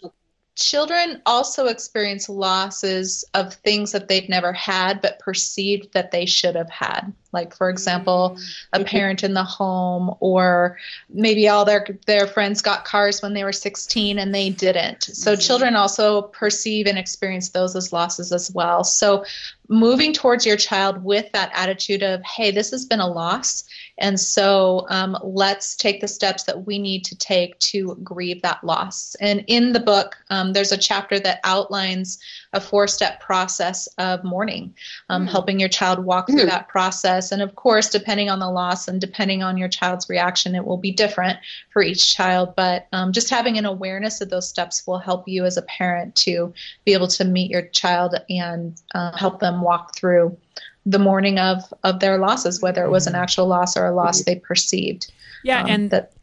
children 0.58 1.22
also 1.26 1.68
experience 1.68 2.28
losses 2.28 3.24
of 3.36 3.54
things 3.54 3.92
that 3.92 4.08
they've 4.08 4.28
never 4.28 4.52
had 4.52 5.02
but 5.02 5.20
perceived 5.20 5.94
that 5.94 6.12
they 6.12 6.26
should 6.26 6.56
have 6.56 6.70
had. 6.70 7.14
Like, 7.32 7.56
for 7.56 7.70
example, 7.70 8.38
a 8.74 8.84
parent 8.84 9.24
in 9.24 9.36
the 9.36 9.44
home, 9.44 10.16
or 10.20 10.78
maybe 11.10 11.48
all 11.48 11.66
their 11.66 11.86
their 12.08 12.26
friends 12.26 12.62
got 12.62 12.86
cars 12.86 13.22
when 13.22 13.34
they 13.34 13.44
were 13.44 13.54
16 13.54 14.18
and 14.18 14.34
they 14.34 14.50
didn't. 14.50 15.04
So 15.04 15.36
children 15.36 15.76
also 15.76 16.24
perceive 16.24 16.88
and 16.88 16.98
experience 16.98 17.50
those 17.50 17.76
as 17.76 17.94
losses 17.94 18.32
as 18.32 18.52
well. 18.52 18.84
So 18.84 19.26
moving 19.70 20.14
towards 20.14 20.46
your 20.46 20.58
child 20.58 21.04
with 21.04 21.32
that 21.34 21.52
attitude 21.54 22.04
of, 22.04 22.22
hey, 22.24 22.52
this 22.52 22.72
has 22.72 22.86
been 22.86 23.00
a 23.00 23.08
loss. 23.08 23.64
And 24.00 24.20
so 24.20 24.86
um, 24.90 25.18
let's 25.24 25.76
take 25.76 26.02
the 26.02 26.08
steps 26.08 26.44
that 26.44 26.66
we 26.66 26.78
need 26.78 27.04
to 27.06 27.18
take 27.18 27.58
to 27.60 27.96
grieve 28.04 28.42
that 28.44 28.64
loss. 28.64 29.16
And 29.20 29.44
in 29.48 29.74
the 29.74 29.80
book, 29.80 30.16
um, 30.30 30.54
there's 30.54 30.72
a 30.72 30.78
chapter 30.78 31.20
that 31.20 31.40
outlines 31.44 32.20
a 32.54 32.62
four 32.62 32.88
step 32.88 33.20
process 33.20 33.88
of 33.98 34.24
mourning, 34.24 34.74
um, 35.10 35.26
helping 35.26 35.60
your 35.60 35.70
child 35.70 36.06
walk 36.06 36.28
through 36.28 36.46
that 36.46 36.68
process. 36.68 37.32
And 37.32 37.42
of 37.42 37.56
course, 37.56 37.90
depending 37.90 38.30
on 38.30 38.40
the 38.40 38.50
loss 38.50 38.88
and 38.88 39.02
depending 39.02 39.42
on 39.42 39.58
your 39.58 39.68
child's 39.68 40.10
reaction, 40.10 40.56
it 40.56 40.66
will 40.66 40.78
be 40.78 40.92
different 40.92 41.40
for 41.72 41.82
each 41.82 42.14
child. 42.14 42.54
But 42.56 42.88
um, 42.94 43.12
just 43.12 43.30
having 43.30 43.58
an 43.58 43.66
awareness 43.66 44.22
of 44.22 44.30
those 44.30 44.48
steps 44.48 44.86
will 44.86 45.00
help 45.00 45.28
you 45.28 45.44
as 45.46 45.58
a 45.58 45.64
parent 45.64 46.16
to 46.18 46.54
be 46.86 46.94
able 46.94 47.08
to 47.08 47.26
meet 47.26 47.52
your 47.52 47.64
child 47.64 48.16
and 48.30 48.80
uh, 48.94 49.16
help 49.18 49.40
them 49.40 49.57
walk 49.62 49.96
through 49.96 50.38
the 50.86 51.00
mourning 51.00 51.38
of 51.38 51.62
of 51.84 52.00
their 52.00 52.18
losses, 52.18 52.62
whether 52.62 52.84
it 52.84 52.90
was 52.90 53.08
an 53.08 53.16
actual 53.16 53.48
loss 53.48 53.76
or 53.76 53.86
a 53.86 53.94
loss 53.94 54.24
they 54.24 54.36
perceived. 54.36 55.12
Yeah, 55.44 55.62
Um, 55.64 55.70
and 55.70 55.90
that 55.92 56.14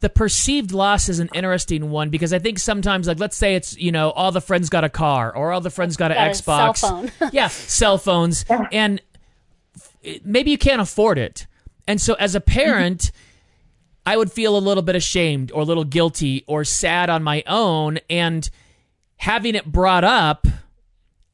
the 0.00 0.10
perceived 0.10 0.72
loss 0.72 1.08
is 1.08 1.18
an 1.20 1.28
interesting 1.34 1.90
one 1.90 2.10
because 2.10 2.32
I 2.32 2.38
think 2.38 2.58
sometimes, 2.58 3.06
like, 3.08 3.18
let's 3.18 3.36
say 3.36 3.54
it's 3.54 3.76
you 3.76 3.92
know 3.92 4.10
all 4.10 4.32
the 4.32 4.40
friends 4.40 4.68
got 4.68 4.84
a 4.84 4.88
car 4.88 5.34
or 5.34 5.52
all 5.52 5.60
the 5.60 5.70
friends 5.70 5.96
got 5.96 6.10
an 6.12 6.16
Got 6.16 6.30
a 6.30 6.34
cell 6.34 6.72
Xbox, 6.72 6.80
phone. 6.80 7.30
yeah, 7.32 7.48
cell 7.48 7.98
phones, 7.98 8.44
and 8.72 9.00
maybe 10.24 10.50
you 10.50 10.58
can't 10.58 10.80
afford 10.80 11.18
it, 11.18 11.46
and 11.86 12.00
so 12.00 12.14
as 12.14 12.34
a 12.34 12.40
parent. 12.40 13.12
I 14.08 14.16
would 14.16 14.30
feel 14.30 14.56
a 14.56 14.60
little 14.60 14.84
bit 14.84 14.94
ashamed 14.94 15.50
or 15.50 15.62
a 15.62 15.64
little 15.64 15.82
guilty 15.82 16.44
or 16.46 16.62
sad 16.62 17.10
on 17.10 17.24
my 17.24 17.42
own. 17.44 17.98
And 18.08 18.48
having 19.16 19.56
it 19.56 19.66
brought 19.66 20.04
up 20.04 20.46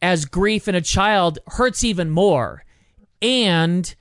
as 0.02 0.24
grief 0.24 0.66
in 0.68 0.74
a 0.74 0.80
child 0.80 1.38
hurts 1.46 1.84
even 1.84 2.10
more. 2.10 2.64
And 3.22 3.94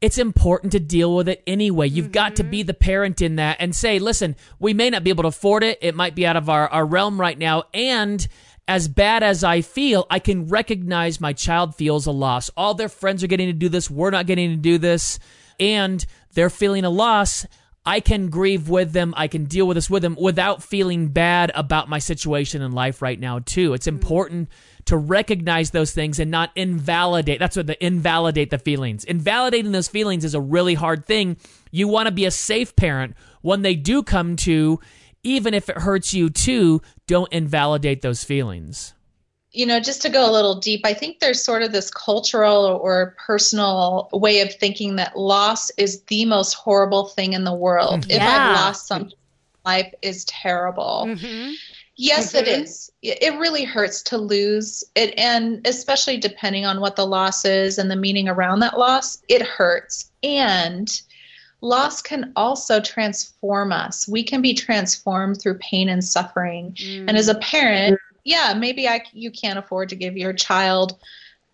it's 0.00 0.18
important 0.18 0.72
to 0.72 0.80
deal 0.80 1.16
with 1.16 1.28
it 1.28 1.42
anyway. 1.46 1.88
You've 1.88 2.12
got 2.12 2.36
to 2.36 2.42
mm-hmm. 2.42 2.50
be 2.50 2.62
the 2.62 2.74
parent 2.74 3.20
in 3.20 3.36
that 3.36 3.56
and 3.58 3.74
say, 3.74 3.98
listen, 3.98 4.36
we 4.60 4.74
may 4.74 4.90
not 4.90 5.02
be 5.02 5.10
able 5.10 5.24
to 5.24 5.28
afford 5.28 5.64
it. 5.64 5.78
It 5.80 5.96
might 5.96 6.14
be 6.14 6.26
out 6.26 6.36
of 6.36 6.48
our, 6.48 6.68
our 6.68 6.84
realm 6.84 7.20
right 7.20 7.36
now. 7.36 7.64
And 7.74 8.26
as 8.68 8.86
bad 8.86 9.22
as 9.22 9.42
I 9.42 9.62
feel, 9.62 10.06
I 10.10 10.18
can 10.18 10.48
recognize 10.48 11.20
my 11.20 11.32
child 11.32 11.74
feels 11.74 12.06
a 12.06 12.12
loss. 12.12 12.50
All 12.56 12.74
their 12.74 12.90
friends 12.90 13.24
are 13.24 13.28
getting 13.28 13.48
to 13.48 13.54
do 13.54 13.70
this. 13.70 13.90
We're 13.90 14.10
not 14.10 14.26
getting 14.26 14.50
to 14.50 14.56
do 14.56 14.78
this. 14.78 15.18
And 15.58 16.04
they're 16.34 16.50
feeling 16.50 16.84
a 16.84 16.90
loss. 16.90 17.46
I 17.86 18.00
can 18.00 18.28
grieve 18.28 18.68
with 18.68 18.92
them. 18.92 19.14
I 19.16 19.28
can 19.28 19.46
deal 19.46 19.66
with 19.66 19.76
this 19.76 19.88
with 19.88 20.02
them 20.02 20.16
without 20.20 20.62
feeling 20.62 21.08
bad 21.08 21.50
about 21.54 21.88
my 21.88 21.98
situation 21.98 22.60
in 22.60 22.72
life 22.72 23.00
right 23.00 23.18
now, 23.18 23.38
too. 23.38 23.72
It's 23.72 23.86
mm-hmm. 23.86 23.96
important 23.96 24.48
to 24.88 24.96
recognize 24.98 25.70
those 25.70 25.92
things 25.92 26.18
and 26.20 26.30
not 26.30 26.50
invalidate. 26.54 27.38
That's 27.38 27.56
what 27.56 27.66
the 27.66 27.82
invalidate 27.84 28.50
the 28.50 28.58
feelings. 28.58 29.04
Invalidating 29.04 29.72
those 29.72 29.88
feelings 29.88 30.24
is 30.24 30.34
a 30.34 30.40
really 30.40 30.74
hard 30.74 31.06
thing. 31.06 31.36
You 31.70 31.88
want 31.88 32.06
to 32.06 32.12
be 32.12 32.26
a 32.26 32.30
safe 32.30 32.76
parent 32.76 33.14
when 33.40 33.62
they 33.62 33.74
do 33.74 34.02
come 34.02 34.36
to, 34.36 34.80
even 35.22 35.54
if 35.54 35.68
it 35.68 35.78
hurts 35.78 36.12
you 36.12 36.28
too, 36.30 36.82
don't 37.06 37.32
invalidate 37.32 38.02
those 38.02 38.24
feelings. 38.24 38.94
you 39.50 39.64
know, 39.66 39.80
just 39.80 40.02
to 40.02 40.10
go 40.10 40.28
a 40.28 40.32
little 40.32 40.60
deep, 40.60 40.82
I 40.84 40.92
think 40.94 41.20
there's 41.20 41.42
sort 41.42 41.62
of 41.62 41.72
this 41.72 41.90
cultural 41.90 42.78
or 42.82 43.16
personal 43.26 44.08
way 44.12 44.40
of 44.40 44.54
thinking 44.54 44.96
that 44.96 45.16
loss 45.16 45.70
is 45.78 46.02
the 46.02 46.24
most 46.26 46.54
horrible 46.54 47.06
thing 47.06 47.32
in 47.32 47.44
the 47.44 47.54
world. 47.54 48.02
Mm-hmm. 48.02 48.10
If 48.10 48.22
I've 48.22 48.56
lost 48.56 48.86
something, 48.86 49.16
life 49.64 49.92
is 50.02 50.24
terrible. 50.26 51.06
Mm-hmm. 51.08 51.52
Yes, 52.00 52.32
it 52.32 52.46
mm-hmm. 52.46 52.62
is. 52.62 52.92
It 53.02 53.38
really 53.40 53.64
hurts 53.64 54.02
to 54.02 54.18
lose 54.18 54.84
it, 54.94 55.12
and 55.18 55.66
especially 55.66 56.16
depending 56.16 56.64
on 56.64 56.80
what 56.80 56.94
the 56.94 57.04
loss 57.04 57.44
is 57.44 57.76
and 57.76 57.90
the 57.90 57.96
meaning 57.96 58.28
around 58.28 58.60
that 58.60 58.78
loss, 58.78 59.20
it 59.28 59.42
hurts. 59.42 60.12
And 60.22 60.88
loss 61.60 62.00
can 62.00 62.32
also 62.36 62.80
transform 62.80 63.72
us. 63.72 64.06
We 64.06 64.22
can 64.22 64.40
be 64.40 64.54
transformed 64.54 65.40
through 65.40 65.58
pain 65.58 65.88
and 65.88 66.04
suffering. 66.04 66.76
And 66.80 67.16
as 67.16 67.28
a 67.28 67.34
mm. 67.34 67.40
parent, 67.40 68.00
yeah, 68.24 68.54
maybe 68.56 68.86
I 68.86 69.02
you 69.12 69.32
can't 69.32 69.58
afford 69.58 69.88
to 69.88 69.96
give 69.96 70.16
your 70.16 70.32
child 70.32 70.96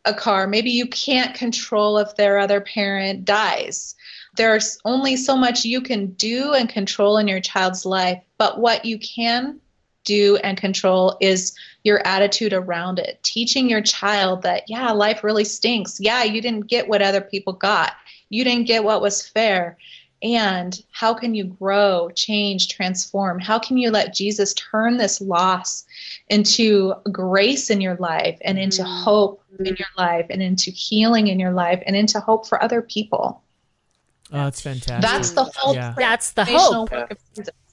a 0.04 0.12
car. 0.12 0.46
Maybe 0.46 0.70
you 0.70 0.86
can't 0.86 1.34
control 1.34 1.96
if 1.96 2.16
their 2.16 2.38
other 2.38 2.60
parent 2.60 3.24
dies. 3.24 3.94
There's 4.36 4.78
only 4.84 5.16
so 5.16 5.38
much 5.38 5.64
you 5.64 5.80
can 5.80 6.08
do 6.08 6.52
and 6.52 6.68
control 6.68 7.16
in 7.16 7.28
your 7.28 7.40
child's 7.40 7.86
life, 7.86 8.22
but 8.36 8.60
what 8.60 8.84
you 8.84 8.98
can 8.98 9.60
do 10.04 10.36
and 10.38 10.56
control 10.56 11.16
is 11.20 11.54
your 11.82 12.06
attitude 12.06 12.52
around 12.52 12.98
it. 12.98 13.22
Teaching 13.22 13.68
your 13.68 13.82
child 13.82 14.42
that, 14.42 14.64
yeah, 14.68 14.90
life 14.92 15.24
really 15.24 15.44
stinks. 15.44 15.98
Yeah, 16.00 16.22
you 16.22 16.40
didn't 16.40 16.68
get 16.68 16.88
what 16.88 17.02
other 17.02 17.20
people 17.20 17.52
got. 17.52 17.92
You 18.30 18.44
didn't 18.44 18.66
get 18.66 18.84
what 18.84 19.02
was 19.02 19.26
fair. 19.26 19.76
And 20.22 20.82
how 20.90 21.12
can 21.12 21.34
you 21.34 21.44
grow, 21.44 22.08
change, 22.14 22.68
transform? 22.68 23.38
How 23.38 23.58
can 23.58 23.76
you 23.76 23.90
let 23.90 24.14
Jesus 24.14 24.54
turn 24.54 24.96
this 24.96 25.20
loss 25.20 25.84
into 26.30 26.94
grace 27.12 27.68
in 27.68 27.82
your 27.82 27.96
life 27.96 28.38
and 28.40 28.58
into 28.58 28.82
mm. 28.82 29.04
hope 29.04 29.42
in 29.58 29.76
your 29.76 29.88
life 29.98 30.26
and 30.30 30.42
into 30.42 30.70
healing 30.70 31.26
in 31.26 31.38
your 31.38 31.52
life 31.52 31.82
and 31.84 31.94
into 31.94 32.20
hope 32.20 32.46
for 32.46 32.62
other 32.62 32.80
people? 32.80 33.42
Oh, 34.32 34.44
that's 34.44 34.62
fantastic. 34.62 35.02
That's 35.02 35.32
the 35.32 35.44
whole 35.44 35.74
Yeah. 35.74 35.94
That's 35.96 36.32
the 36.32 36.44
transformational 36.44 36.88
hope. 36.88 37.08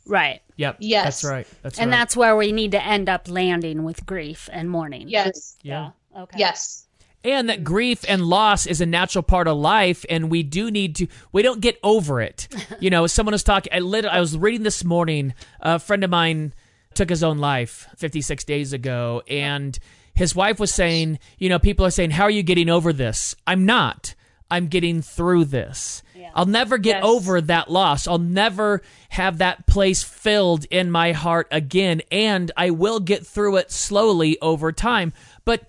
Work 0.06 0.20
of 0.20 0.26
Jesus. 0.26 0.40
Right. 0.42 0.42
Yep. 0.58 0.78
Yes. 0.80 1.04
That's 1.04 1.24
right. 1.24 1.48
That's 1.64 1.78
right. 1.78 1.84
And 1.84 1.92
right. 1.92 1.98
that's 1.98 2.18
where 2.18 2.36
we 2.36 2.52
need 2.52 2.72
to 2.72 2.84
end 2.84 3.10
up 3.10 3.28
landing 3.30 3.84
with 3.84 4.06
grief 4.06 4.50
and 4.52 4.70
mourning. 4.70 5.10
Yes. 5.10 5.58
yeah. 5.62 5.92
Okay. 6.18 6.40
Yes. 6.40 6.88
and 7.24 7.50
that 7.50 7.64
grief 7.64 8.04
and 8.08 8.26
loss 8.26 8.66
is 8.66 8.82
a 8.82 8.86
natural 8.86 9.24
part 9.24 9.48
of 9.48 9.56
life 9.58 10.06
and 10.10 10.30
we 10.30 10.44
do 10.44 10.70
need 10.72 10.96
to 10.96 11.08
we 11.32 11.42
don't 11.42 11.62
get 11.62 11.80
over 11.84 12.20
it 12.20 12.48
you 12.80 12.90
know 12.90 13.06
someone 13.08 13.32
was 13.32 13.44
talking 13.44 13.72
i 13.72 13.80
lit 13.80 14.06
i 14.06 14.20
was 14.20 14.38
reading 14.38 14.64
this 14.64 14.84
morning 14.84 15.34
a 15.62 15.80
friend 15.80 16.04
of 16.04 16.10
mine 16.10 16.54
took 16.96 17.10
his 17.10 17.24
own 17.24 17.38
life 17.38 17.88
56 17.96 18.44
days 18.44 18.74
ago 18.74 19.22
and 19.28 19.78
his 20.16 20.36
wife 20.36 20.60
was 20.60 20.74
saying 20.74 21.20
you 21.38 21.48
know 21.48 21.60
people 21.60 21.86
are 21.86 21.92
saying 21.92 22.12
how 22.12 22.24
are 22.24 22.32
you 22.32 22.44
getting 22.44 22.70
over 22.70 22.92
this 22.92 23.36
i'm 23.46 23.66
not 23.66 24.16
i'm 24.50 24.68
getting 24.68 25.02
through 25.02 25.46
this 25.46 26.04
i'll 26.36 26.46
never 26.46 26.78
get 26.78 26.98
Yes. 26.98 27.04
over 27.06 27.42
that 27.42 27.70
loss 27.72 28.08
i'll 28.08 28.18
never 28.18 28.82
have 29.10 29.38
that 29.40 29.66
place 29.68 30.04
filled 30.04 30.66
in 30.72 30.92
my 30.92 31.12
heart 31.12 31.48
again 31.52 32.02
and 32.12 32.52
i 32.58 32.70
will 32.70 33.00
get 33.00 33.26
through 33.26 33.58
it 33.58 33.72
slowly 33.72 34.38
over 34.42 34.72
time 34.72 35.14
but 35.46 35.68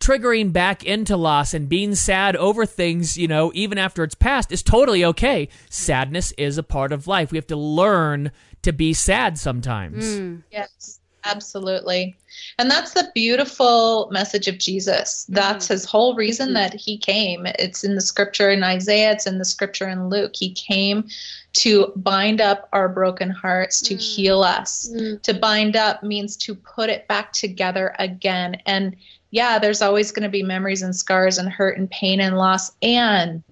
triggering 0.00 0.52
back 0.52 0.84
into 0.84 1.16
loss 1.16 1.52
and 1.52 1.68
being 1.68 1.92
sad 1.96 2.36
over 2.36 2.64
things, 2.64 3.18
you 3.18 3.26
know, 3.26 3.50
even 3.52 3.78
after 3.78 4.04
it's 4.04 4.14
passed 4.14 4.52
is 4.52 4.62
totally 4.62 5.04
okay. 5.04 5.48
Sadness 5.68 6.30
is 6.38 6.56
a 6.56 6.62
part 6.62 6.92
of 6.92 7.08
life. 7.08 7.32
We 7.32 7.36
have 7.36 7.48
to 7.48 7.56
learn 7.56 8.30
to 8.62 8.72
be 8.72 8.94
sad 8.94 9.38
sometimes. 9.38 10.04
Mm. 10.04 10.44
Yes, 10.52 10.97
absolutely. 11.28 12.16
And 12.58 12.70
that's 12.70 12.92
the 12.92 13.10
beautiful 13.14 14.08
message 14.10 14.48
of 14.48 14.58
Jesus. 14.58 15.24
Mm-hmm. 15.24 15.34
That's 15.34 15.68
his 15.68 15.84
whole 15.84 16.14
reason 16.14 16.48
mm-hmm. 16.48 16.54
that 16.54 16.74
he 16.74 16.98
came. 16.98 17.46
It's 17.46 17.84
in 17.84 17.94
the 17.94 18.00
scripture 18.00 18.50
in 18.50 18.62
Isaiah, 18.62 19.12
it's 19.12 19.26
in 19.26 19.38
the 19.38 19.44
scripture 19.44 19.88
in 19.88 20.08
Luke. 20.08 20.32
He 20.34 20.52
came 20.52 21.08
to 21.54 21.92
bind 21.96 22.40
up 22.40 22.68
our 22.72 22.88
broken 22.88 23.30
hearts, 23.30 23.80
to 23.82 23.94
mm. 23.94 24.00
heal 24.00 24.42
us. 24.42 24.90
Mm. 24.94 25.22
To 25.22 25.34
bind 25.34 25.76
up 25.76 26.02
means 26.02 26.36
to 26.38 26.54
put 26.54 26.90
it 26.90 27.08
back 27.08 27.32
together 27.32 27.94
again. 27.98 28.56
And 28.66 28.94
yeah, 29.30 29.58
there's 29.58 29.82
always 29.82 30.12
going 30.12 30.22
to 30.22 30.28
be 30.28 30.42
memories 30.42 30.82
and 30.82 30.94
scars 30.94 31.38
and 31.38 31.48
hurt 31.48 31.78
and 31.78 31.90
pain 31.90 32.20
and 32.20 32.36
loss. 32.36 32.72
And 32.82 33.42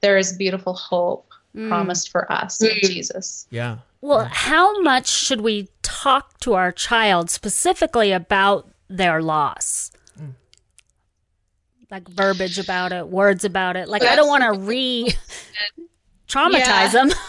there 0.00 0.18
is 0.18 0.36
beautiful 0.36 0.74
hope 0.74 1.30
mm. 1.54 1.68
promised 1.68 2.10
for 2.10 2.30
us 2.30 2.62
in 2.62 2.78
Jesus. 2.82 3.46
Yeah. 3.50 3.78
Well, 4.00 4.28
how 4.30 4.80
much 4.82 5.08
should 5.08 5.40
we 5.40 5.68
talk 5.82 6.38
to 6.40 6.54
our 6.54 6.70
child 6.70 7.30
specifically 7.30 8.12
about 8.12 8.68
their 8.88 9.22
loss? 9.22 9.90
Like 11.90 12.08
verbiage 12.08 12.58
about 12.58 12.92
it, 12.92 13.08
words 13.08 13.44
about 13.44 13.76
it. 13.76 13.88
Like 13.88 14.02
I 14.02 14.16
don't 14.16 14.28
want 14.28 14.42
to 14.42 14.52
re 14.52 15.14
traumatize 16.28 16.58
Yeah. 16.58 16.88
them. 16.88 17.10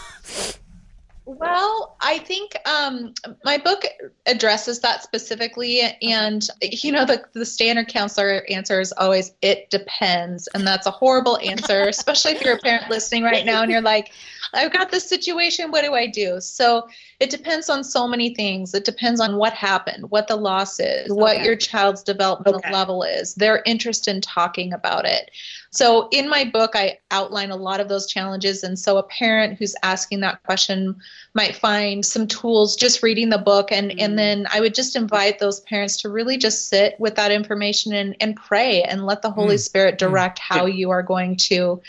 Well, 1.30 1.98
I 2.00 2.20
think 2.20 2.56
um, 2.66 3.12
my 3.44 3.58
book 3.58 3.84
addresses 4.24 4.80
that 4.80 5.02
specifically, 5.02 5.82
and 6.00 6.48
you 6.62 6.90
know 6.90 7.04
the 7.04 7.22
the 7.34 7.44
standard 7.44 7.88
counselor 7.88 8.46
answer 8.48 8.80
is 8.80 8.92
always 8.92 9.32
"it 9.42 9.68
depends," 9.68 10.48
and 10.54 10.66
that's 10.66 10.86
a 10.86 10.90
horrible 10.90 11.36
answer, 11.40 11.82
especially 11.88 12.32
if 12.32 12.40
you're 12.40 12.54
a 12.54 12.58
parent 12.58 12.88
listening 12.88 13.24
right 13.24 13.44
now 13.44 13.60
and 13.60 13.70
you're 13.70 13.82
like, 13.82 14.12
"I've 14.54 14.72
got 14.72 14.90
this 14.90 15.08
situation. 15.08 15.70
What 15.70 15.84
do 15.84 15.94
I 15.94 16.06
do?" 16.06 16.40
So 16.40 16.88
it 17.20 17.30
depends 17.30 17.68
on 17.68 17.84
so 17.84 18.06
many 18.08 18.34
things. 18.34 18.74
It 18.74 18.84
depends 18.84 19.20
on 19.20 19.36
what 19.36 19.52
happened, 19.52 20.10
what 20.10 20.28
the 20.28 20.36
loss 20.36 20.80
is, 20.80 21.12
what 21.12 21.42
your 21.42 21.56
child's 21.56 22.02
developmental 22.02 22.60
Okay. 22.60 22.72
level 22.72 23.02
is, 23.02 23.34
their 23.34 23.62
interest 23.66 24.08
in 24.08 24.20
talking 24.20 24.72
about 24.72 25.04
it. 25.04 25.30
So 25.78 26.08
in 26.10 26.28
my 26.28 26.42
book, 26.42 26.72
I 26.74 26.98
outline 27.12 27.52
a 27.52 27.56
lot 27.56 27.78
of 27.78 27.88
those 27.88 28.08
challenges. 28.08 28.64
And 28.64 28.76
so 28.76 28.96
a 28.96 29.02
parent 29.04 29.56
who's 29.56 29.76
asking 29.84 30.18
that 30.22 30.42
question 30.42 30.96
might 31.34 31.54
find 31.54 32.04
some 32.04 32.26
tools 32.26 32.74
just 32.74 33.00
reading 33.00 33.28
the 33.28 33.38
book. 33.38 33.70
And, 33.70 33.92
and 33.92 34.14
mm. 34.14 34.16
then 34.16 34.48
I 34.52 34.58
would 34.58 34.74
just 34.74 34.96
invite 34.96 35.38
those 35.38 35.60
parents 35.60 35.96
to 35.98 36.08
really 36.08 36.36
just 36.36 36.68
sit 36.68 36.98
with 36.98 37.14
that 37.14 37.30
information 37.30 37.92
and, 37.92 38.16
and 38.18 38.34
pray 38.34 38.82
and 38.82 39.06
let 39.06 39.22
the 39.22 39.30
Holy 39.30 39.54
mm. 39.54 39.60
Spirit 39.60 39.94
mm. 39.94 39.98
direct 39.98 40.40
how 40.40 40.66
you 40.66 40.90
are 40.90 41.00
going 41.04 41.36
to 41.36 41.80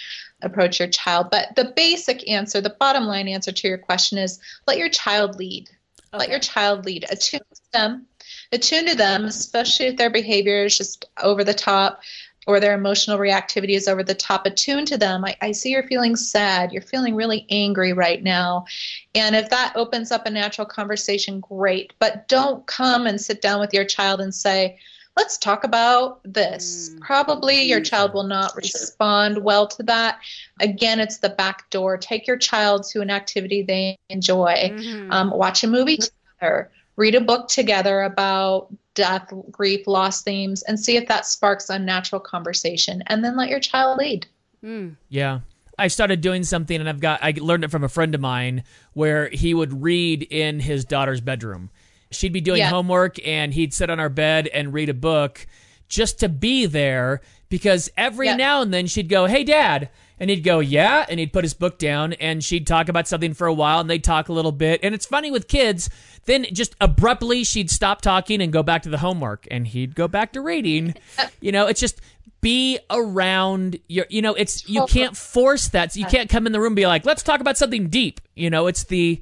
approach 0.44 0.78
your 0.78 0.90
child. 0.90 1.32
But 1.32 1.56
the 1.56 1.74
basic 1.76 2.30
answer, 2.30 2.62
the 2.62 2.70
bottom 2.80 3.06
line 3.06 3.28
answer 3.28 3.52
to 3.52 3.68
your 3.68 3.80
question 3.80 4.20
is 4.20 4.40
let 4.68 4.78
your 4.78 4.90
child 4.90 5.40
lead. 5.40 5.68
Let 6.14 6.30
your 6.30 6.38
child 6.38 6.86
lead. 6.86 7.06
Attune 7.10 7.40
to 7.40 7.62
them. 7.74 8.06
Attune 8.52 8.86
to 8.86 8.96
them, 8.96 9.26
especially 9.26 9.88
if 9.88 9.98
their 9.98 10.12
behavior 10.12 10.66
is 10.66 10.78
just 10.78 11.06
over 11.24 11.44
the 11.44 11.56
top 11.56 12.02
or 12.50 12.60
their 12.60 12.74
emotional 12.74 13.20
reactivity 13.20 13.76
is 13.76 13.88
over 13.88 14.02
the 14.02 14.16
top. 14.16 14.48
Attune 14.48 14.84
to 14.88 14.98
them. 14.98 15.24
I, 15.24 15.38
I 15.40 15.52
see 15.52 15.70
you're 15.70 15.84
feeling 15.84 16.16
sad. 16.16 16.72
You're 16.72 16.82
feeling 16.82 17.14
really 17.14 17.46
angry 17.52 17.94
right 17.94 18.24
now. 18.24 18.66
And 19.14 19.36
if 19.36 19.52
that 19.52 19.74
opens 19.76 20.12
up 20.12 20.26
a 20.26 20.32
natural 20.32 20.66
conversation, 20.66 21.42
great. 21.42 21.94
But 22.00 22.28
don't 22.28 22.66
come 22.66 23.06
and 23.06 23.22
sit 23.22 23.44
down 23.44 23.60
with 23.60 23.72
your 23.72 23.86
child 23.86 24.20
and 24.20 24.34
say, 24.34 24.80
let's 25.16 25.38
talk 25.38 25.64
about 25.64 26.22
this. 26.24 26.90
Probably 27.02 27.62
your 27.62 27.82
child 27.82 28.16
will 28.16 28.24
not 28.24 28.56
respond 28.56 29.44
well 29.44 29.68
to 29.68 29.84
that. 29.84 30.20
Again, 30.60 31.00
it's 31.00 31.20
the 31.20 31.30
back 31.30 31.70
door. 31.70 31.98
Take 32.00 32.26
your 32.26 32.38
child 32.38 32.84
to 32.94 33.02
an 33.02 33.12
activity 33.12 33.62
they 33.62 34.00
enjoy. 34.10 34.74
Um, 35.12 35.30
watch 35.30 35.64
a 35.64 35.68
movie 35.68 35.98
together. 35.98 36.72
Read 36.96 37.14
a 37.14 37.22
book 37.22 37.48
together 37.48 38.02
about 38.02 38.74
death, 39.00 39.32
grief, 39.50 39.88
loss 39.88 40.22
themes, 40.22 40.62
and 40.64 40.78
see 40.80 40.98
if 40.98 41.08
that 41.08 41.26
sparks 41.26 41.70
a 41.70 41.80
natural 41.80 42.20
conversation. 42.22 43.02
And 43.08 43.24
then 43.24 43.36
let 43.38 43.50
your 43.50 43.62
child 43.62 43.98
lead. 43.98 44.28
Hmm. 44.62 44.90
Yeah. 45.08 45.40
I 45.78 45.88
started 45.88 46.20
doing 46.20 46.44
something 46.44 46.78
and 46.78 46.90
I've 46.90 47.00
got 47.00 47.24
I 47.24 47.34
learned 47.38 47.64
it 47.64 47.72
from 47.72 47.86
a 47.86 47.90
friend 47.90 48.14
of 48.14 48.20
mine 48.20 48.64
where 48.94 49.30
he 49.30 49.54
would 49.54 49.82
read 49.82 50.24
in 50.24 50.60
his 50.60 50.84
daughter's 50.84 51.22
bedroom. 51.22 51.70
She'd 52.12 52.34
be 52.34 52.42
doing 52.42 52.60
Yeah. 52.60 52.70
homework 52.70 53.26
and 53.26 53.54
he'd 53.54 53.74
sit 53.74 53.90
on 53.90 53.98
our 54.00 54.10
bed 54.10 54.48
and 54.48 54.74
read 54.74 54.90
a 54.90 54.94
book 54.94 55.48
just 55.90 56.20
to 56.20 56.30
be 56.30 56.66
there 56.66 57.22
because 57.50 57.90
every 57.98 58.34
now 58.36 58.62
and 58.62 58.74
then 58.74 58.88
she'd 58.88 59.10
go, 59.10 59.26
"Hey 59.26 59.44
dad." 59.44 59.90
And 60.22 60.30
he'd 60.30 60.44
go, 60.44 60.60
"Yeah," 60.60 61.06
and 61.10 61.20
he'd 61.20 61.32
put 61.32 61.44
his 61.46 61.54
book 61.54 61.80
down 61.80 62.14
and 62.14 62.44
she'd 62.44 62.68
talk 62.68 62.90
about 62.90 63.08
something 63.08 63.34
for 63.34 63.48
a 63.48 63.54
while 63.54 63.80
and 63.80 63.90
they'd 63.90 64.04
talk 64.04 64.30
a 64.30 64.34
little 64.34 64.52
bit. 64.52 64.82
And 64.84 64.94
it's 64.94 65.06
funny 65.06 65.32
with 65.32 65.48
kids, 65.48 65.90
then 66.26 66.46
just 66.52 66.76
abruptly 66.82 67.44
she'd 67.44 67.72
stop 67.72 68.02
talking 68.02 68.42
and 68.42 68.52
go 68.52 68.62
back 68.62 68.84
to 68.84 68.90
the 68.90 68.98
homework 68.98 69.48
and 69.50 69.68
he'd 69.68 69.96
go 69.96 70.08
back 70.08 70.34
to 70.34 70.42
reading. 70.42 70.94
you 71.42 71.52
know, 71.52 71.68
it's 71.68 71.80
just 71.80 72.02
be 72.42 72.80
around 72.90 73.80
your 73.88 74.06
you 74.10 74.22
know, 74.22 74.34
it's 74.34 74.68
you 74.68 74.86
can't 74.88 75.18
force 75.18 75.70
that. 75.70 75.96
You 75.96 76.06
can't 76.06 76.30
come 76.30 76.46
in 76.46 76.52
the 76.52 76.60
room 76.60 76.72
and 76.72 76.76
be 76.76 76.88
like, 76.88 77.06
"Let's 77.06 77.24
talk 77.24 77.40
about 77.40 77.58
something 77.58 77.88
deep." 77.88 78.22
You 78.36 78.50
know, 78.50 78.68
it's 78.68 78.84
the 78.84 79.22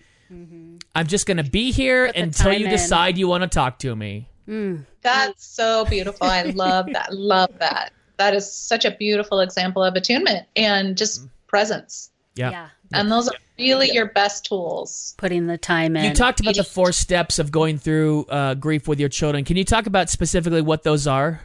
I'm 0.96 1.08
just 1.08 1.26
going 1.26 1.38
to 1.38 1.44
be 1.44 1.72
here 1.72 2.06
until 2.06 2.54
you 2.54 2.66
in. 2.66 2.72
decide 2.72 3.18
you 3.18 3.28
want 3.28 3.44
to 3.44 3.48
talk 3.48 3.80
to 3.80 3.96
me. 3.96 4.28
That's 5.02 5.46
so 5.46 5.86
beautiful. 5.86 6.28
I 6.28 6.44
love 6.44 6.88
that. 6.94 7.14
Love 7.14 7.52
that. 7.60 7.92
That 8.18 8.34
is 8.34 8.52
such 8.52 8.86
a 8.86 8.92
beautiful 8.92 9.42
example 9.42 9.84
of 9.84 9.96
attunement 9.96 10.48
and 10.56 10.98
just 10.98 11.28
presence. 11.48 12.10
Yeah. 12.36 12.52
Yeah. 12.52 12.70
And 12.94 13.12
those 13.12 13.28
are 13.28 13.36
really 13.60 13.92
your 13.92 14.08
best 14.08 14.46
tools. 14.46 15.14
Putting 15.18 15.48
the 15.48 15.58
time 15.58 15.96
in. 15.98 16.06
You 16.06 16.14
talked 16.14 16.40
about 16.40 16.56
the 16.56 16.64
four 16.64 16.92
steps 16.92 17.40
of 17.40 17.52
going 17.52 17.78
through 17.78 18.26
uh, 18.30 18.54
grief 18.54 18.88
with 18.88 19.00
your 19.00 19.10
children. 19.10 19.44
Can 19.44 19.58
you 19.58 19.66
talk 19.66 19.88
about 19.88 20.10
specifically 20.10 20.62
what 20.62 20.84
those 20.84 21.08
are? 21.08 21.42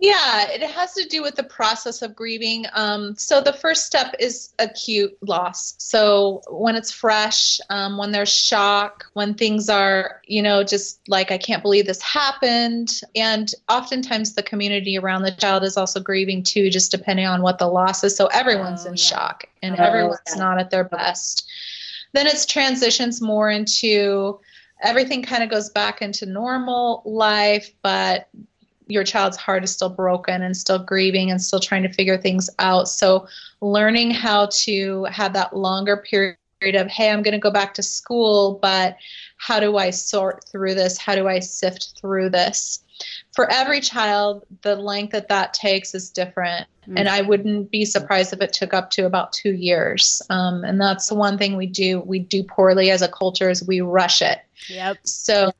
Yeah, 0.00 0.48
it 0.48 0.62
has 0.62 0.94
to 0.94 1.08
do 1.08 1.22
with 1.22 1.34
the 1.34 1.42
process 1.42 2.02
of 2.02 2.14
grieving. 2.14 2.66
Um, 2.72 3.16
so 3.16 3.40
the 3.40 3.52
first 3.52 3.84
step 3.84 4.14
is 4.20 4.50
acute 4.60 5.18
loss. 5.22 5.74
So 5.78 6.40
when 6.48 6.76
it's 6.76 6.92
fresh, 6.92 7.58
um, 7.68 7.98
when 7.98 8.12
there's 8.12 8.32
shock, 8.32 9.06
when 9.14 9.34
things 9.34 9.68
are, 9.68 10.22
you 10.24 10.40
know, 10.40 10.62
just 10.62 11.00
like, 11.08 11.32
I 11.32 11.38
can't 11.38 11.62
believe 11.62 11.86
this 11.86 12.00
happened. 12.00 13.00
And 13.16 13.52
oftentimes 13.68 14.34
the 14.34 14.42
community 14.44 14.96
around 14.96 15.22
the 15.22 15.32
child 15.32 15.64
is 15.64 15.76
also 15.76 15.98
grieving 15.98 16.44
too, 16.44 16.70
just 16.70 16.92
depending 16.92 17.26
on 17.26 17.42
what 17.42 17.58
the 17.58 17.66
loss 17.66 18.04
is. 18.04 18.14
So 18.14 18.26
everyone's 18.28 18.86
Oh, 18.86 18.90
in 18.90 18.94
yeah. 18.94 19.02
shock 19.02 19.46
and 19.64 19.74
Oh, 19.80 19.82
everyone's 19.82 20.20
yeah. 20.28 20.36
not 20.36 20.60
at 20.60 20.70
their 20.70 20.84
best. 20.84 21.44
Then 22.12 22.28
it 22.28 22.46
transitions 22.48 23.20
more 23.20 23.50
into 23.50 24.38
everything 24.80 25.24
kind 25.24 25.42
of 25.42 25.50
goes 25.50 25.70
back 25.70 26.02
into 26.02 26.24
normal 26.24 27.02
life, 27.04 27.72
but 27.82 28.28
your 28.88 29.04
child's 29.04 29.36
heart 29.36 29.62
is 29.62 29.70
still 29.70 29.90
broken 29.90 30.42
and 30.42 30.56
still 30.56 30.78
grieving 30.78 31.30
and 31.30 31.40
still 31.40 31.60
trying 31.60 31.82
to 31.82 31.92
figure 31.92 32.18
things 32.18 32.50
out. 32.58 32.88
So, 32.88 33.28
learning 33.60 34.10
how 34.10 34.46
to 34.46 35.04
have 35.04 35.32
that 35.34 35.56
longer 35.56 35.96
period 35.96 36.36
of, 36.62 36.88
hey, 36.88 37.10
I'm 37.10 37.22
going 37.22 37.32
to 37.32 37.38
go 37.38 37.50
back 37.50 37.74
to 37.74 37.82
school, 37.82 38.58
but 38.60 38.96
how 39.36 39.60
do 39.60 39.76
I 39.76 39.90
sort 39.90 40.44
through 40.50 40.74
this? 40.74 40.98
How 40.98 41.14
do 41.14 41.28
I 41.28 41.38
sift 41.38 41.94
through 42.00 42.30
this? 42.30 42.82
For 43.32 43.48
every 43.50 43.80
child, 43.80 44.44
the 44.62 44.74
length 44.74 45.12
that 45.12 45.28
that 45.28 45.54
takes 45.54 45.94
is 45.94 46.10
different. 46.10 46.66
And 46.96 47.06
I 47.08 47.20
wouldn't 47.20 47.70
be 47.70 47.84
surprised 47.84 48.32
if 48.32 48.40
it 48.40 48.54
took 48.54 48.72
up 48.72 48.90
to 48.92 49.04
about 49.04 49.32
two 49.32 49.52
years. 49.52 50.22
Um, 50.30 50.64
and 50.64 50.80
that's 50.80 51.08
the 51.08 51.14
one 51.14 51.36
thing 51.36 51.56
we 51.56 51.66
do. 51.66 52.00
We 52.00 52.18
do 52.18 52.42
poorly 52.42 52.90
as 52.90 53.02
a 53.02 53.08
culture 53.08 53.50
is 53.50 53.62
we 53.62 53.82
rush 53.82 54.22
it. 54.22 54.38
Yep. 54.68 54.96
So 55.04 55.52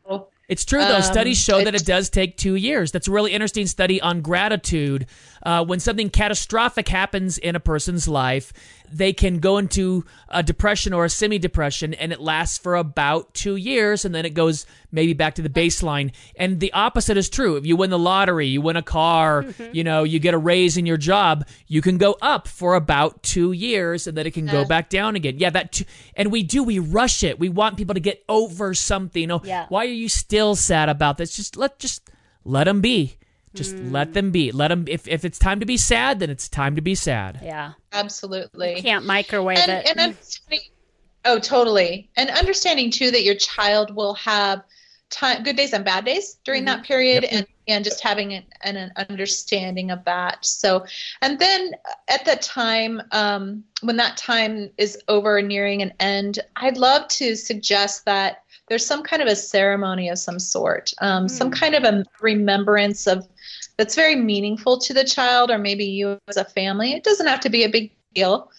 It's 0.49 0.65
true, 0.65 0.81
though. 0.81 0.97
Um, 0.97 1.03
Studies 1.03 1.37
show 1.39 1.59
that 1.63 1.75
it- 1.75 1.83
it 1.83 1.87
does 1.87 2.09
take 2.09 2.37
two 2.39 2.55
years. 2.55 2.91
That's 2.91 3.07
a 3.07 3.11
really 3.11 3.33
interesting 3.33 3.67
study 3.67 4.01
on 4.01 4.23
gratitude. 4.23 5.07
Uh, 5.49 5.65
when 5.65 5.81
something 5.81 6.11
catastrophic 6.11 6.89
happens 6.89 7.39
in 7.39 7.57
a 7.57 7.61
person's 7.61 8.07
life, 8.07 8.53
they 8.93 9.13
can 9.15 9.39
go 9.39 9.57
into 9.57 10.05
a 10.29 10.43
depression 10.43 10.93
or 10.93 11.05
a 11.07 11.09
semi 11.11 11.39
depression 11.39 11.95
and 11.95 12.13
it 12.13 12.21
lasts 12.21 12.59
for 12.59 12.75
about 12.77 13.33
two 13.33 13.57
years 13.57 14.05
and 14.05 14.15
then 14.15 14.27
it 14.27 14.35
goes 14.35 14.67
maybe 14.93 15.15
back 15.15 15.35
to 15.37 15.43
the 15.43 15.49
baseline. 15.49 16.13
And 16.37 16.61
the 16.61 16.73
opposite 16.75 17.17
is 17.17 17.31
true. 17.31 17.57
If 17.57 17.65
you 17.65 17.77
win 17.77 17.89
the 17.91 17.99
lottery, 17.99 18.47
you 18.47 18.61
win 18.61 18.77
a 18.77 18.83
car, 18.83 19.45
you 19.73 19.85
know, 19.85 20.05
you 20.05 20.19
get 20.19 20.35
a 20.35 20.39
raise 20.39 20.77
in 20.77 20.85
your 20.85 20.97
job, 20.99 21.47
you 21.67 21.81
can 21.81 21.97
go 21.97 22.17
up 22.21 22.47
for 22.47 22.75
about 22.75 23.23
two 23.23 23.53
years 23.53 24.07
and 24.07 24.17
then 24.19 24.27
it 24.27 24.35
can 24.35 24.45
go 24.47 24.65
back 24.67 24.91
down 24.91 25.17
again. 25.17 25.37
Yeah, 25.39 25.51
that, 25.51 25.73
t- 25.73 25.87
and 26.15 26.31
we 26.31 26.43
do, 26.43 26.63
we 26.63 26.79
rush 26.79 27.25
it. 27.25 27.39
We 27.39 27.49
want 27.49 27.79
people 27.79 27.95
to 27.95 28.01
get 28.01 28.23
over 28.29 28.75
something. 28.75 29.31
Oh, 29.31 29.41
Yeah. 29.45 29.65
why 29.71 29.87
are 29.87 29.89
you 30.05 30.09
still 30.11 30.57
sad 30.57 30.89
about 30.91 31.17
this? 31.17 31.35
Just 31.37 31.57
let, 31.57 31.79
just 31.79 32.11
let 32.45 32.65
them 32.65 32.81
be. 32.83 33.17
Just 33.59 33.77
let 33.77 34.15
them 34.15 34.31
be. 34.31 34.53
Let 34.53 34.69
them, 34.69 34.87
if, 34.89 35.07
if 35.09 35.25
it's 35.25 35.39
time 35.39 35.61
to 35.61 35.67
be 35.67 35.77
sad, 35.77 36.21
then 36.21 36.31
it's 36.31 36.49
time 36.49 36.77
to 36.77 36.81
be 36.81 36.95
sad. 36.95 37.41
Yeah. 37.43 37.73
Absolutely. 37.93 38.77
You 38.77 38.83
Can't 38.83 39.05
microwave 39.05 39.59
and, 39.59 39.71
it. 39.71 39.87
and 39.91 40.01
understanding, 40.01 40.61
oh, 41.25 41.39
totally. 41.39 42.09
And 42.17 42.31
understanding 42.31 42.91
too 42.91 43.11
that 43.11 43.25
your 43.25 43.35
child 43.35 43.95
will 43.95 44.15
have 44.15 44.63
time, 45.11 45.43
good 45.43 45.57
days 45.57 45.73
and 45.73 45.85
bad 45.85 46.05
days 46.05 46.39
during 46.45 46.65
that 46.67 46.85
period, 46.85 47.25
and 47.25 47.47
and 47.67 47.85
just 47.85 48.01
having 48.01 48.33
an, 48.33 48.45
an, 48.63 48.77
an 48.77 48.93
understanding 48.97 49.91
of 49.91 50.05
that. 50.05 50.45
So, 50.45 50.87
and 51.21 51.39
then 51.39 51.73
at 52.09 52.25
that 52.25 52.41
time 52.41 53.03
um, 53.13 53.63
when 53.83 53.97
that 53.97 54.17
time 54.17 54.71
is 54.79 54.99
over, 55.09 55.43
nearing 55.43 55.83
an 55.83 55.93
end, 56.01 56.39
I'd 56.57 56.79
love 56.79 57.09
to 57.09 57.37
suggest 57.37 58.07
that 58.07 58.43
there's 58.69 58.87
some 58.87 59.03
kind 59.03 59.23
of 59.23 59.29
a 59.29 59.37
ceremony 59.37 60.09
of 60.09 60.19
some 60.19 60.39
sort, 60.39 60.93
um, 61.01 61.29
some 61.29 61.51
kind 61.51 61.75
of 61.75 61.85
a 61.85 62.05
remembrance 62.21 63.07
of 63.07 63.27
that's 63.79 63.95
very 63.95 64.17
meaningful 64.17 64.79
to 64.79 64.93
the 64.93 65.05
child 65.05 65.51
or 65.51 65.57
maybe 65.59 65.85
you 65.85 66.19
as 66.29 66.37
a 66.37 66.45
family. 66.45 66.93
It 66.93 67.05
doesn't 67.05 67.27
have 67.27 67.41
to 67.41 67.49
be 67.49 67.65
a 67.65 67.69
big 67.69 67.93
deal 68.15 68.51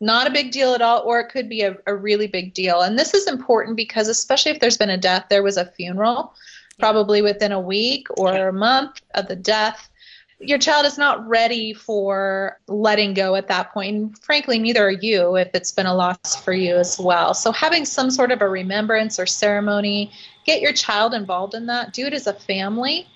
not 0.00 0.26
a 0.26 0.30
big 0.30 0.50
deal 0.50 0.74
at 0.74 0.82
all, 0.82 1.02
or 1.04 1.20
it 1.20 1.28
could 1.28 1.48
be 1.48 1.62
a, 1.62 1.76
a 1.86 1.94
really 1.94 2.26
big 2.26 2.54
deal. 2.54 2.80
And 2.80 2.98
this 2.98 3.12
is 3.12 3.26
important 3.26 3.76
because, 3.76 4.08
especially 4.08 4.52
if 4.52 4.60
there's 4.60 4.78
been 4.78 4.90
a 4.90 4.96
death, 4.96 5.26
there 5.28 5.42
was 5.42 5.58
a 5.58 5.66
funeral, 5.66 6.34
probably 6.78 7.20
within 7.20 7.52
a 7.52 7.60
week 7.60 8.08
or 8.16 8.48
a 8.48 8.52
month 8.52 9.02
of 9.14 9.28
the 9.28 9.36
death. 9.36 9.90
Your 10.38 10.56
child 10.56 10.86
is 10.86 10.96
not 10.96 11.28
ready 11.28 11.74
for 11.74 12.58
letting 12.66 13.12
go 13.12 13.34
at 13.34 13.48
that 13.48 13.74
point. 13.74 13.94
And 13.94 14.18
frankly, 14.20 14.58
neither 14.58 14.86
are 14.86 14.90
you 14.90 15.36
if 15.36 15.50
it's 15.52 15.70
been 15.70 15.84
a 15.84 15.94
loss 15.94 16.42
for 16.42 16.54
you 16.54 16.76
as 16.76 16.98
well. 16.98 17.34
So, 17.34 17.52
having 17.52 17.84
some 17.84 18.10
sort 18.10 18.32
of 18.32 18.40
a 18.40 18.48
remembrance 18.48 19.20
or 19.20 19.26
ceremony, 19.26 20.10
get 20.46 20.62
your 20.62 20.72
child 20.72 21.12
involved 21.12 21.52
in 21.52 21.66
that. 21.66 21.92
Do 21.92 22.06
it 22.06 22.14
as 22.14 22.26
a 22.26 22.32
family 22.32 23.06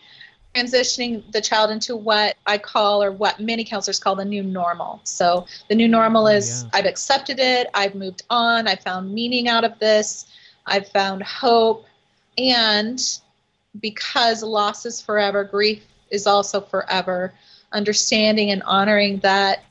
transitioning 0.55 1.31
the 1.33 1.41
child 1.41 1.71
into 1.71 1.97
what 1.97 2.37
I 2.47 2.59
call, 2.59 3.03
or 3.03 3.11
what 3.11 3.41
many 3.41 3.65
counselors 3.65 3.99
call, 3.99 4.15
the 4.15 4.25
new 4.25 4.43
normal. 4.43 5.01
So 5.05 5.47
the 5.69 5.75
new 5.75 5.89
normal 5.89 6.29
is 6.29 6.63
yeah. 6.63 6.79
I've 6.79 6.87
accepted 6.87 7.39
it, 7.41 7.69
I've 7.75 7.95
moved 7.95 8.23
on, 8.31 8.69
I 8.69 8.77
found 8.77 9.13
meaning 9.13 9.49
out 9.49 9.65
of 9.65 9.79
this, 9.79 10.27
I've 10.67 10.89
found 10.89 11.23
hope, 11.23 11.85
and 12.39 13.01
because 13.81 14.43
loss 14.43 14.87
is 14.87 15.01
forever, 15.01 15.45
grief 15.45 15.83
is 16.11 16.27
also 16.27 16.61
forever. 16.61 17.35
Understanding 17.73 18.51
and 18.51 18.63
honoring 18.63 19.19
that. 19.21 19.65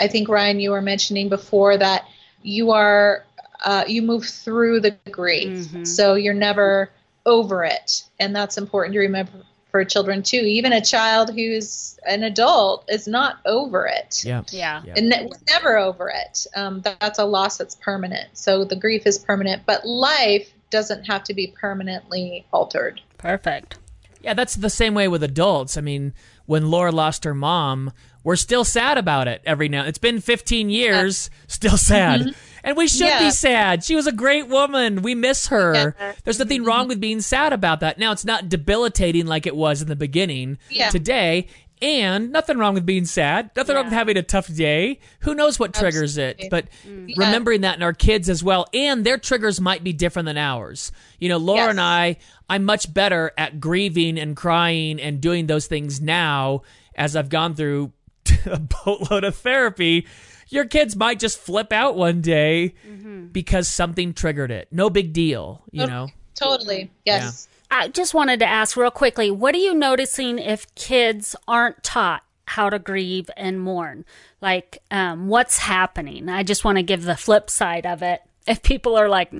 I 0.00 0.08
think 0.08 0.28
Ryan, 0.28 0.58
you 0.58 0.72
were 0.72 0.82
mentioning 0.82 1.28
before 1.28 1.76
that 1.78 2.04
you 2.42 2.72
are 2.72 3.24
uh, 3.64 3.84
you 3.86 4.02
move 4.02 4.24
through 4.24 4.80
the 4.80 4.96
grief, 5.10 5.86
so 5.86 6.14
you're 6.14 6.34
never 6.34 6.90
over 7.24 7.64
it, 7.64 8.02
and 8.18 8.34
that's 8.34 8.58
important 8.58 8.94
to 8.94 8.98
remember 8.98 9.32
for 9.70 9.84
children 9.84 10.22
too. 10.22 10.38
Even 10.38 10.72
a 10.72 10.80
child 10.80 11.34
who's 11.34 11.98
an 12.06 12.22
adult 12.22 12.84
is 12.88 13.06
not 13.06 13.38
over 13.44 13.86
it. 13.86 14.24
Yeah. 14.24 14.42
yeah. 14.50 14.82
Yeah. 14.84 14.94
And 14.96 15.08
ne- 15.08 15.30
never 15.50 15.76
over 15.76 16.08
it. 16.08 16.46
Um, 16.54 16.80
that- 16.82 17.00
that's 17.00 17.18
a 17.18 17.24
loss 17.24 17.58
that's 17.58 17.74
permanent. 17.76 18.28
So 18.34 18.64
the 18.64 18.76
grief 18.76 19.06
is 19.06 19.18
permanent, 19.18 19.62
but 19.66 19.86
life 19.86 20.52
doesn't 20.70 21.04
have 21.04 21.24
to 21.24 21.34
be 21.34 21.54
permanently 21.60 22.46
altered. 22.52 23.00
Perfect. 23.18 23.78
Yeah, 24.20 24.34
that's 24.34 24.56
the 24.56 24.70
same 24.70 24.94
way 24.94 25.08
with 25.08 25.22
adults. 25.22 25.76
I 25.76 25.80
mean, 25.80 26.12
when 26.46 26.70
Laura 26.70 26.92
lost 26.92 27.24
her 27.24 27.34
mom, 27.34 27.92
we're 28.24 28.36
still 28.36 28.64
sad 28.64 28.98
about 28.98 29.28
it 29.28 29.40
every 29.44 29.68
now. 29.68 29.84
It's 29.84 29.98
been 29.98 30.20
15 30.20 30.68
years, 30.70 31.30
still 31.46 31.76
sad. 31.76 32.22
Mm-hmm. 32.22 32.30
And 32.64 32.76
we 32.76 32.88
should 32.88 33.16
be 33.20 33.30
sad. 33.30 33.84
She 33.84 33.94
was 33.94 34.08
a 34.08 34.12
great 34.12 34.48
woman. 34.48 35.02
We 35.02 35.14
miss 35.14 35.46
her. 35.46 35.94
Yeah. 35.96 36.12
There's 36.24 36.40
nothing 36.40 36.64
wrong 36.64 36.82
mm-hmm. 36.82 36.88
with 36.88 37.00
being 37.00 37.20
sad 37.20 37.52
about 37.52 37.78
that. 37.78 37.96
Now, 37.96 38.10
it's 38.10 38.24
not 38.24 38.48
debilitating 38.48 39.26
like 39.26 39.46
it 39.46 39.54
was 39.54 39.82
in 39.82 39.86
the 39.86 39.94
beginning 39.94 40.58
Yeah. 40.68 40.90
today. 40.90 41.46
And 41.82 42.32
nothing 42.32 42.56
wrong 42.58 42.74
with 42.74 42.86
being 42.86 43.04
sad. 43.04 43.50
Nothing 43.54 43.76
wrong 43.76 43.84
with 43.84 43.92
having 43.92 44.16
a 44.16 44.22
tough 44.22 44.52
day. 44.52 44.98
Who 45.20 45.34
knows 45.34 45.58
what 45.58 45.74
triggers 45.74 46.16
it? 46.16 46.36
Absolutely. 46.40 46.48
But 46.48 46.88
mm. 46.88 47.08
Yeah. 47.08 47.26
remembering 47.26 47.60
that 47.62 47.76
in 47.76 47.82
our 47.82 47.92
kids 47.92 48.28
as 48.30 48.42
well, 48.42 48.66
and 48.72 49.04
their 49.04 49.18
triggers 49.18 49.60
might 49.60 49.84
be 49.84 49.92
different 49.92 50.26
than 50.26 50.38
ours. 50.38 50.90
You 51.18 51.28
know, 51.28 51.36
Laura 51.36 51.62
Yes. 51.62 51.70
and 51.70 51.80
I, 51.80 52.16
I'm 52.48 52.64
much 52.64 52.92
better 52.92 53.32
at 53.36 53.60
grieving 53.60 54.18
and 54.18 54.36
crying 54.36 55.00
and 55.00 55.20
doing 55.20 55.46
those 55.46 55.66
things 55.66 56.00
now 56.00 56.62
as 56.94 57.14
I've 57.14 57.28
gone 57.28 57.54
through 57.54 57.92
a 58.46 58.58
boatload 58.58 59.24
of 59.24 59.36
therapy. 59.36 60.06
Your 60.48 60.64
kids 60.64 60.96
might 60.96 61.18
just 61.18 61.38
flip 61.38 61.72
out 61.72 61.96
one 61.96 62.20
day 62.20 62.74
mm-hmm. 62.88 63.26
because 63.26 63.68
something 63.68 64.14
triggered 64.14 64.50
it. 64.50 64.68
No 64.70 64.88
big 64.90 65.12
deal, 65.12 65.62
you 65.72 65.86
know. 65.86 66.08
Totally. 66.36 66.90
Yes. 67.04 67.48
I 67.70 67.88
just 67.88 68.14
wanted 68.14 68.40
to 68.40 68.46
ask 68.46 68.76
real 68.76 68.90
quickly 68.90 69.30
what 69.30 69.54
are 69.54 69.58
you 69.58 69.74
noticing 69.74 70.38
if 70.38 70.72
kids 70.74 71.36
aren't 71.46 71.82
taught 71.82 72.22
how 72.46 72.70
to 72.70 72.78
grieve 72.78 73.30
and 73.36 73.60
mourn? 73.60 74.04
Like, 74.40 74.78
um, 74.90 75.28
what's 75.28 75.58
happening? 75.58 76.28
I 76.28 76.42
just 76.42 76.64
want 76.64 76.78
to 76.78 76.82
give 76.82 77.02
the 77.04 77.16
flip 77.16 77.50
side 77.50 77.86
of 77.86 78.02
it. 78.02 78.22
If 78.48 78.62
people 78.62 78.96
are 78.96 79.08
like, 79.08 79.32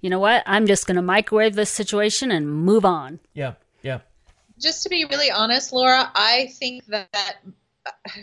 you 0.00 0.10
know 0.10 0.18
what, 0.18 0.42
I'm 0.44 0.66
just 0.66 0.88
going 0.88 0.96
to 0.96 1.02
microwave 1.02 1.54
this 1.54 1.70
situation 1.70 2.32
and 2.32 2.52
move 2.52 2.84
on. 2.84 3.20
Yeah, 3.32 3.52
yeah. 3.82 4.00
just 4.58 4.82
to 4.82 4.88
be 4.88 5.04
really 5.04 5.30
honest, 5.30 5.72
Laura, 5.72 6.10
I 6.12 6.52
think 6.58 6.84
that, 6.86 7.36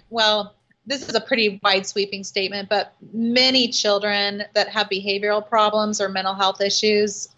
well, 0.09 0.53
this 0.85 1.07
is 1.07 1.15
a 1.15 1.21
pretty 1.21 1.61
wide 1.63 1.87
sweeping 1.87 2.25
statement, 2.25 2.67
but 2.67 2.93
many 3.13 3.69
children 3.69 4.43
that 4.53 4.67
have 4.67 4.89
behavioral 4.89 5.47
problems 5.47 6.01
or 6.01 6.09
mental 6.09 6.33
health 6.33 6.59
issues, 6.59 7.29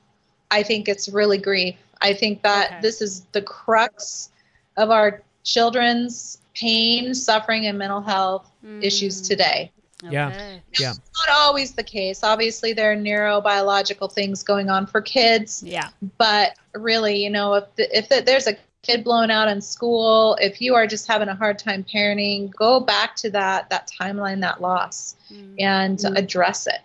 I 0.50 0.64
think 0.64 0.90
it's 0.90 1.08
really 1.08 1.38
grief. 1.38 1.76
I 2.02 2.14
think 2.14 2.42
that 2.44 2.68
Okay. 2.72 2.80
this 2.82 3.02
is 3.02 3.26
the 3.32 3.42
crux 3.42 4.30
of 4.78 4.90
our 4.92 5.22
children's 5.44 6.40
pain, 6.56 7.14
suffering, 7.14 7.68
and 7.68 7.78
mental 7.78 8.02
health 8.02 8.50
mm. 8.66 8.84
issues 8.84 9.22
today. 9.22 9.72
Yeah. 10.04 10.28
Okay. 10.28 10.62
Yeah. 10.80 10.94
Not 11.28 11.38
always 11.38 11.74
the 11.74 11.84
case. 11.84 12.24
Obviously, 12.24 12.74
there 12.74 12.92
are 12.92 12.96
neurobiological 12.96 14.12
things 14.12 14.44
going 14.44 14.70
on 14.70 14.86
for 14.86 15.02
kids, 15.02 15.64
Yeah. 15.66 15.90
but 16.18 16.56
really 16.76 17.24
you 17.24 17.30
know 17.30 17.56
if 17.56 17.76
the, 17.76 17.98
if 17.98 18.10
the, 18.10 18.22
there's 18.22 18.48
a 18.48 18.56
kid 18.84 19.04
blown 19.04 19.32
out 19.32 19.48
in 19.48 19.60
school 19.60 20.38
if 20.40 20.62
you 20.62 20.76
are 20.76 20.88
just 20.88 21.08
having 21.08 21.28
a 21.28 21.36
hard 21.36 21.58
time 21.60 21.84
parenting 21.84 22.54
go 22.56 22.80
back 22.80 23.16
to 23.16 23.30
that 23.30 23.70
that 23.70 23.90
timeline 24.00 24.40
that 24.40 24.62
loss 24.62 25.16
mm. 25.34 25.56
and 25.60 25.98
mm. 26.00 26.16
address 26.16 26.68
it 26.68 26.80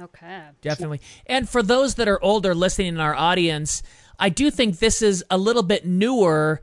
Okay. 0.00 0.40
Definitely. 0.62 1.02
And 1.26 1.46
for 1.46 1.62
those 1.62 1.96
that 1.96 2.08
are 2.08 2.22
older 2.24 2.54
listening 2.54 2.88
in 2.88 3.00
our 3.00 3.14
audience, 3.14 3.82
I 4.20 4.28
do 4.28 4.50
think 4.50 4.78
this 4.78 5.02
is 5.02 5.24
a 5.30 5.38
little 5.38 5.62
bit 5.62 5.86
newer. 5.86 6.60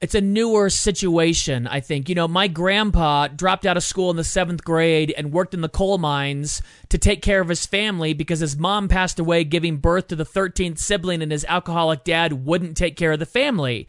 It's 0.00 0.14
a 0.14 0.20
newer 0.20 0.70
situation, 0.70 1.66
I 1.66 1.80
think. 1.80 2.08
You 2.08 2.14
know, 2.14 2.26
my 2.26 2.48
grandpa 2.48 3.28
dropped 3.28 3.66
out 3.66 3.76
of 3.76 3.82
school 3.82 4.10
in 4.10 4.16
the 4.16 4.24
seventh 4.24 4.64
grade 4.64 5.12
and 5.16 5.30
worked 5.32 5.52
in 5.54 5.60
the 5.60 5.68
coal 5.68 5.98
mines 5.98 6.62
to 6.88 6.96
take 6.98 7.20
care 7.22 7.40
of 7.40 7.48
his 7.48 7.66
family 7.66 8.12
because 8.14 8.40
his 8.40 8.56
mom 8.56 8.88
passed 8.88 9.18
away 9.18 9.44
giving 9.44 9.76
birth 9.76 10.08
to 10.08 10.16
the 10.16 10.24
13th 10.24 10.78
sibling 10.78 11.20
and 11.22 11.30
his 11.30 11.44
alcoholic 11.44 12.02
dad 12.02 12.44
wouldn't 12.46 12.76
take 12.78 12.96
care 12.96 13.12
of 13.12 13.18
the 13.18 13.26
family. 13.26 13.88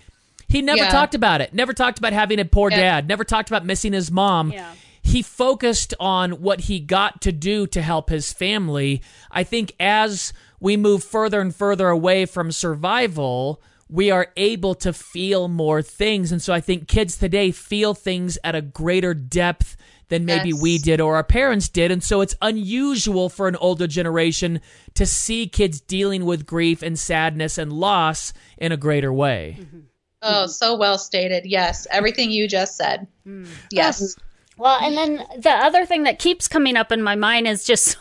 He 0.49 0.61
never 0.61 0.79
Yeah. 0.83 0.89
talked 0.91 1.15
about 1.15 1.39
it, 1.39 1.53
never 1.53 1.73
talked 1.73 1.97
about 1.97 2.11
having 2.11 2.39
a 2.39 2.45
poor 2.45 2.69
Yeah. 2.69 2.77
dad, 2.77 3.07
never 3.07 3.23
talked 3.23 3.49
about 3.49 3.65
missing 3.65 3.93
his 3.93 4.11
mom 4.11 4.51
Yeah. 4.51 4.73
He 5.01 5.21
focused 5.21 5.93
on 5.99 6.41
what 6.41 6.61
he 6.61 6.79
got 6.79 7.21
to 7.21 7.31
do 7.31 7.67
to 7.67 7.81
help 7.81 8.09
his 8.09 8.31
family. 8.31 9.01
I 9.31 9.43
think 9.43 9.73
as 9.79 10.33
we 10.59 10.77
move 10.77 11.03
further 11.03 11.41
and 11.41 11.55
further 11.55 11.89
away 11.89 12.25
from 12.25 12.51
survival, 12.51 13.61
we 13.89 14.11
are 14.11 14.27
able 14.37 14.75
to 14.75 14.93
feel 14.93 15.47
more 15.47 15.81
things. 15.81 16.31
And 16.31 16.41
so 16.41 16.53
I 16.53 16.61
think 16.61 16.87
kids 16.87 17.17
today 17.17 17.51
feel 17.51 17.93
things 17.93 18.37
at 18.43 18.55
a 18.55 18.61
greater 18.61 19.13
depth 19.13 19.75
than 20.09 20.25
maybe 20.25 20.49
Yes. 20.49 20.61
we 20.61 20.77
did 20.77 21.01
or 21.01 21.15
our 21.15 21.23
parents 21.23 21.67
did. 21.69 21.89
And 21.89 22.03
so 22.03 22.21
it's 22.21 22.35
unusual 22.41 23.29
for 23.29 23.47
an 23.47 23.55
older 23.55 23.87
generation 23.87 24.61
to 24.93 25.05
see 25.05 25.47
kids 25.47 25.81
dealing 25.81 26.25
with 26.25 26.45
grief 26.45 26.81
and 26.83 26.99
sadness 26.99 27.57
and 27.57 27.71
loss 27.73 28.33
in 28.57 28.71
a 28.71 28.77
greater 28.77 29.11
way. 29.11 29.57
Mm-hmm. 29.59 29.79
oh 30.21 30.45
so 30.45 30.77
well 30.77 30.97
stated 30.99 31.45
yes 31.45 31.87
everything 31.89 32.29
you 32.29 32.47
just 32.47 32.77
said 32.77 33.07
mm. 33.25 33.47
yes 33.71 34.15
Well, 34.57 34.79
and 34.81 34.95
then 34.95 35.25
the 35.37 35.49
other 35.49 35.85
thing 35.85 36.03
that 36.03 36.19
keeps 36.19 36.47
coming 36.47 36.75
up 36.75 36.91
in 36.91 37.01
my 37.01 37.15
mind 37.15 37.47
is 37.47 37.63
just 37.63 37.97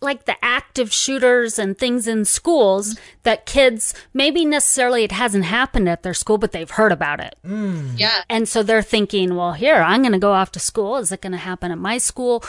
like 0.00 0.26
the 0.26 0.36
active 0.44 0.92
shooters 0.92 1.58
and 1.58 1.76
things 1.76 2.06
in 2.06 2.24
schools 2.24 2.96
that 3.22 3.46
kids 3.46 3.94
maybe 4.12 4.44
necessarily 4.44 5.02
it 5.02 5.12
hasn't 5.12 5.44
happened 5.44 5.88
at 5.88 6.02
their 6.02 6.14
school, 6.14 6.38
but 6.38 6.52
they've 6.52 6.70
heard 6.70 6.92
about 6.92 7.20
it. 7.20 7.34
Yeah. 7.96 8.22
And 8.28 8.48
so 8.48 8.62
they're 8.62 8.82
thinking, 8.82 9.34
well, 9.34 9.52
here, 9.54 9.76
I'm 9.76 10.02
going 10.02 10.12
to 10.12 10.18
go 10.18 10.32
off 10.32 10.52
to 10.52 10.60
school. 10.60 10.96
Is 10.96 11.10
it 11.10 11.22
going 11.22 11.32
to 11.32 11.38
happen 11.38 11.72
at 11.72 11.78
my 11.78 11.98
school? 11.98 12.44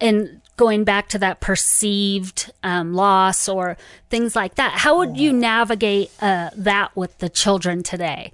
And 0.00 0.40
going 0.56 0.84
back 0.84 1.08
to 1.10 1.18
that 1.18 1.40
perceived 1.40 2.50
um, 2.62 2.94
loss 2.94 3.48
or 3.48 3.76
things 4.08 4.34
like 4.34 4.54
that, 4.56 4.72
how 4.72 4.98
would 4.98 5.16
you 5.16 5.32
navigate 5.32 6.10
uh, 6.20 6.50
that 6.56 6.96
with 6.96 7.18
the 7.18 7.28
children 7.28 7.82
today? 7.82 8.32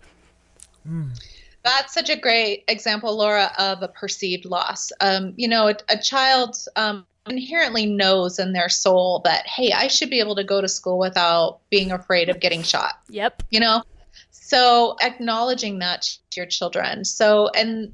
That's 1.63 1.93
such 1.93 2.09
a 2.09 2.17
great 2.17 2.65
example, 2.69 3.17
Laura, 3.17 3.53
of 3.59 3.83
a 3.83 3.89
perceived 3.89 4.45
loss. 4.45 4.93
Um, 5.01 5.35
you 5.37 5.47
know, 5.47 5.69
a, 5.69 5.77
a 5.89 5.99
child 5.99 6.57
um, 6.77 7.05
inherently 7.29 7.87
knows 7.87 8.39
in 8.39 8.53
their 8.53 8.69
soul 8.69 9.21
that, 9.25 9.47
hey, 9.47 9.73
I 9.73 9.89
should 9.89 10.11
be 10.11 10.21
able 10.21 10.37
to 10.37 10.45
go 10.45 10.61
to 10.61 10.69
school 10.69 10.99
without 10.99 11.61
being 11.71 11.93
afraid 11.93 12.29
of 12.29 12.41
getting 12.41 12.63
shot. 12.63 12.95
Yep. 13.11 13.43
You 13.51 13.61
know, 13.61 13.83
so 14.31 14.97
acknowledging 15.03 15.79
that 15.81 16.03
to 16.03 16.41
your 16.41 16.47
children. 16.47 17.05
So, 17.05 17.49
and 17.49 17.93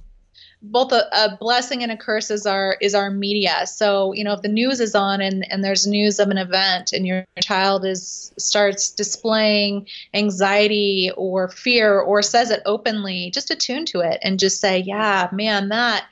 both 0.63 0.93
a, 0.93 1.07
a 1.13 1.37
blessing 1.37 1.83
and 1.83 1.93
a 1.93 1.97
curse 1.97 2.31
is 2.31 2.47
our 2.47 2.77
is 2.81 2.95
our 2.95 3.11
media. 3.11 3.67
So, 3.67 4.13
you 4.13 4.25
know, 4.25 4.33
if 4.33 4.43
the 4.43 4.49
news 4.49 4.81
is 4.81 4.95
on 4.95 5.21
and, 5.21 5.47
and 5.51 5.63
there's 5.63 5.87
news 5.87 6.19
of 6.19 6.29
an 6.29 6.39
event 6.39 6.93
and 6.93 7.07
your 7.07 7.25
child 7.41 7.85
is 7.85 8.33
starts 8.39 8.91
displaying 8.91 9.87
anxiety 10.15 11.11
or 11.17 11.49
fear 11.49 12.01
or 12.01 12.23
says 12.23 12.51
it 12.51 12.63
openly, 12.67 13.31
just 13.31 13.51
attune 13.51 13.85
to 13.87 14.01
it 14.01 14.19
and 14.23 14.39
just 14.39 14.61
say, 14.61 14.79
Yeah, 14.79 15.29
man, 15.33 15.69
that 15.69 16.07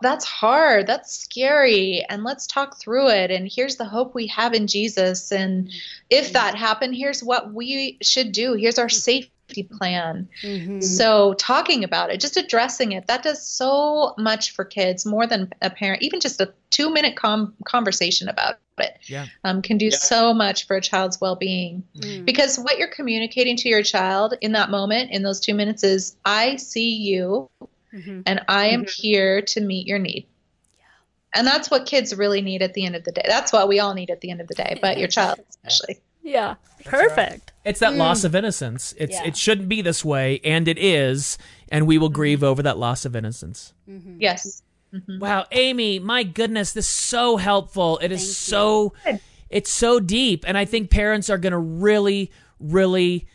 that's 0.00 0.24
hard. 0.24 0.86
That's 0.86 1.12
scary. 1.12 2.04
And 2.08 2.22
let's 2.22 2.46
talk 2.46 2.78
through 2.78 3.08
it. 3.08 3.30
And 3.30 3.50
here's 3.52 3.76
the 3.76 3.84
hope 3.84 4.14
we 4.14 4.28
have 4.28 4.54
in 4.54 4.66
Jesus. 4.68 5.32
And 5.32 5.70
if 6.08 6.32
that 6.34 6.54
happened, 6.54 6.94
here's 6.94 7.22
what 7.22 7.52
we 7.52 7.98
should 8.00 8.30
do. 8.32 8.54
Here's 8.54 8.78
our 8.78 8.86
mm-hmm. 8.86 8.96
safety 8.96 9.32
plan. 9.48 10.28
Mm-hmm. 10.42 10.80
So, 10.80 11.34
talking 11.34 11.84
about 11.84 12.10
it, 12.10 12.20
just 12.20 12.36
addressing 12.36 12.92
it, 12.92 13.06
that 13.06 13.22
does 13.22 13.46
so 13.46 14.14
much 14.18 14.52
for 14.52 14.64
kids 14.64 15.04
more 15.04 15.26
than 15.26 15.52
a 15.62 15.70
parent, 15.70 16.02
even 16.02 16.20
just 16.20 16.40
a 16.40 16.52
two 16.70 16.92
minute 16.92 17.16
com- 17.16 17.54
conversation 17.64 18.28
about 18.28 18.56
it 18.78 18.98
Yeah. 19.06 19.26
um, 19.44 19.62
can 19.62 19.78
do 19.78 19.90
so 19.90 20.32
much 20.32 20.66
for 20.66 20.76
a 20.76 20.80
child's 20.80 21.20
well 21.20 21.36
being. 21.36 21.82
Mm-hmm. 21.96 22.24
Because 22.24 22.58
what 22.58 22.78
you're 22.78 22.88
communicating 22.88 23.56
to 23.56 23.68
your 23.68 23.82
child 23.82 24.34
in 24.40 24.52
that 24.52 24.70
moment, 24.70 25.10
in 25.10 25.22
those 25.22 25.40
two 25.40 25.54
minutes, 25.54 25.82
is 25.82 26.16
I 26.24 26.56
see 26.56 26.90
you 26.90 27.50
mm-hmm. 27.92 28.22
and 28.26 28.40
I 28.48 28.68
am 28.68 28.86
here 28.86 29.42
to 29.42 29.60
meet 29.60 29.86
your 29.86 29.98
need. 29.98 30.26
And 31.34 31.46
that's 31.46 31.70
what 31.70 31.86
kids 31.86 32.16
really 32.16 32.40
need 32.40 32.62
at 32.62 32.74
the 32.74 32.86
end 32.86 32.96
of 32.96 33.04
the 33.04 33.12
day. 33.12 33.24
That's 33.26 33.52
what 33.52 33.68
we 33.68 33.80
all 33.80 33.94
need 33.94 34.10
at 34.10 34.20
the 34.20 34.30
end 34.30 34.40
of 34.40 34.48
the 34.48 34.54
day, 34.54 34.78
but 34.80 34.98
your 34.98 35.08
child 35.08 35.40
especially. 35.50 36.00
Yeah. 36.28 36.54
Perfect. 36.84 37.52
It's 37.64 37.80
that 37.80 37.94
loss 37.94 38.22
hmm. 38.22 38.26
of 38.26 38.34
innocence. 38.34 38.94
It's 38.96 39.14
Yeah. 39.14 39.26
it 39.26 39.36
shouldn't 39.36 39.68
be 39.68 39.82
this 39.82 40.04
way, 40.04 40.40
and 40.44 40.68
it 40.68 40.78
is, 40.78 41.38
and 41.70 41.86
we 41.86 41.98
will 41.98 42.08
grieve 42.08 42.38
mm-hmm. 42.38 42.46
over 42.46 42.62
that 42.62 42.78
loss 42.78 43.04
of 43.04 43.16
innocence. 43.16 43.72
Mm-hmm. 43.88 44.16
Yes. 44.20 44.62
Mm-hmm. 44.94 45.18
Wow, 45.18 45.44
Amy, 45.52 45.98
my 45.98 46.22
goodness, 46.22 46.72
this 46.72 46.86
is 46.86 46.90
so 46.90 47.36
helpful. 47.36 47.98
It 47.98 48.10
is 48.10 48.36
so 48.36 48.94
it's 49.50 49.70
so 49.70 50.00
deep, 50.00 50.44
and 50.46 50.56
I 50.56 50.64
think 50.64 50.90
parents 50.90 51.28
are 51.28 51.38
going 51.38 51.52
to 51.52 51.58
really, 51.58 52.30
really 52.58 53.26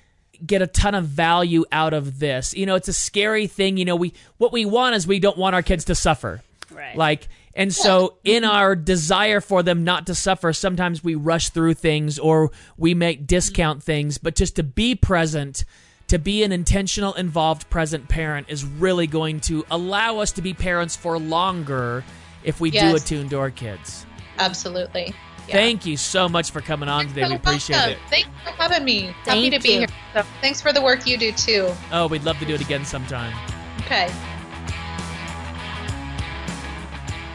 get 0.45 0.62
a 0.62 0.67
ton 0.67 0.95
of 0.95 1.06
value 1.06 1.63
out 1.71 1.93
of 1.93 2.19
this. 2.19 2.53
You 2.56 2.65
know, 2.65 2.75
it's 2.75 2.88
a 2.88 2.93
scary 2.93 3.47
thing. 3.47 3.77
You 3.77 3.86
know, 3.86 3.95
we 3.95 4.13
what 4.38 4.51
we 4.51 4.65
want 4.65 4.95
is 4.95 5.06
we 5.06 5.19
don't 5.19 5.38
want 5.38 5.56
our 5.56 5.62
kids 5.62 5.86
to 5.86 5.95
suffer. 5.95 6.41
Right. 6.71 6.95
Like, 6.95 7.27
and 7.55 7.73
so 7.73 8.17
in 8.23 8.43
our 8.43 8.75
desire 8.75 9.41
for 9.41 9.63
them 9.63 9.83
not 9.83 10.07
to 10.07 10.15
suffer, 10.15 10.53
sometimes 10.53 11.03
we 11.03 11.15
rush 11.15 11.49
through 11.49 11.75
things 11.75 12.17
or 12.17 12.51
we 12.77 12.93
make 12.93 13.27
discount 13.27 13.83
things, 13.83 14.17
but 14.17 14.35
just 14.35 14.55
to 14.55 14.63
be 14.63 14.95
present, 14.95 15.65
to 16.07 16.17
be 16.17 16.43
an 16.43 16.51
intentional, 16.51 17.13
involved, 17.13 17.69
present 17.69 18.09
parent 18.09 18.47
is 18.49 18.65
really 18.65 19.07
going 19.07 19.39
to 19.41 19.65
allow 19.69 20.19
us 20.19 20.31
to 20.33 20.41
be 20.41 20.53
parents 20.53 20.95
for 20.95 21.19
longer 21.19 22.03
if 22.43 22.59
we 22.59 22.71
do 22.71 22.95
attune 22.95 23.29
to 23.29 23.39
our 23.39 23.51
kids. 23.51 24.05
Absolutely. 24.39 25.13
Yeah. 25.47 25.55
Thank 25.55 25.85
you 25.85 25.97
so 25.97 26.29
much 26.29 26.51
for 26.51 26.61
coming 26.61 26.87
on 26.87 27.07
today. 27.07 27.21
You're 27.21 27.29
We 27.31 27.35
so 27.35 27.41
appreciate 27.41 27.75
welcome. 27.75 27.93
it. 27.93 28.09
Thanks 28.09 28.29
for 28.43 28.49
having 28.51 28.85
me. 28.85 29.01
Happy 29.25 29.49
Thank 29.49 29.53
to 29.55 29.59
be 29.59 29.69
here. 29.79 29.87
So, 30.13 30.23
thanks 30.41 30.61
for 30.61 30.71
the 30.71 30.81
work 30.81 31.05
you 31.05 31.17
do 31.17 31.31
too. 31.33 31.69
Oh, 31.91 32.07
we'd 32.07 32.23
love 32.23 32.39
to 32.39 32.45
do 32.45 32.53
it 32.53 32.61
again 32.61 32.85
sometime. 32.85 33.33
Okay. 33.81 34.09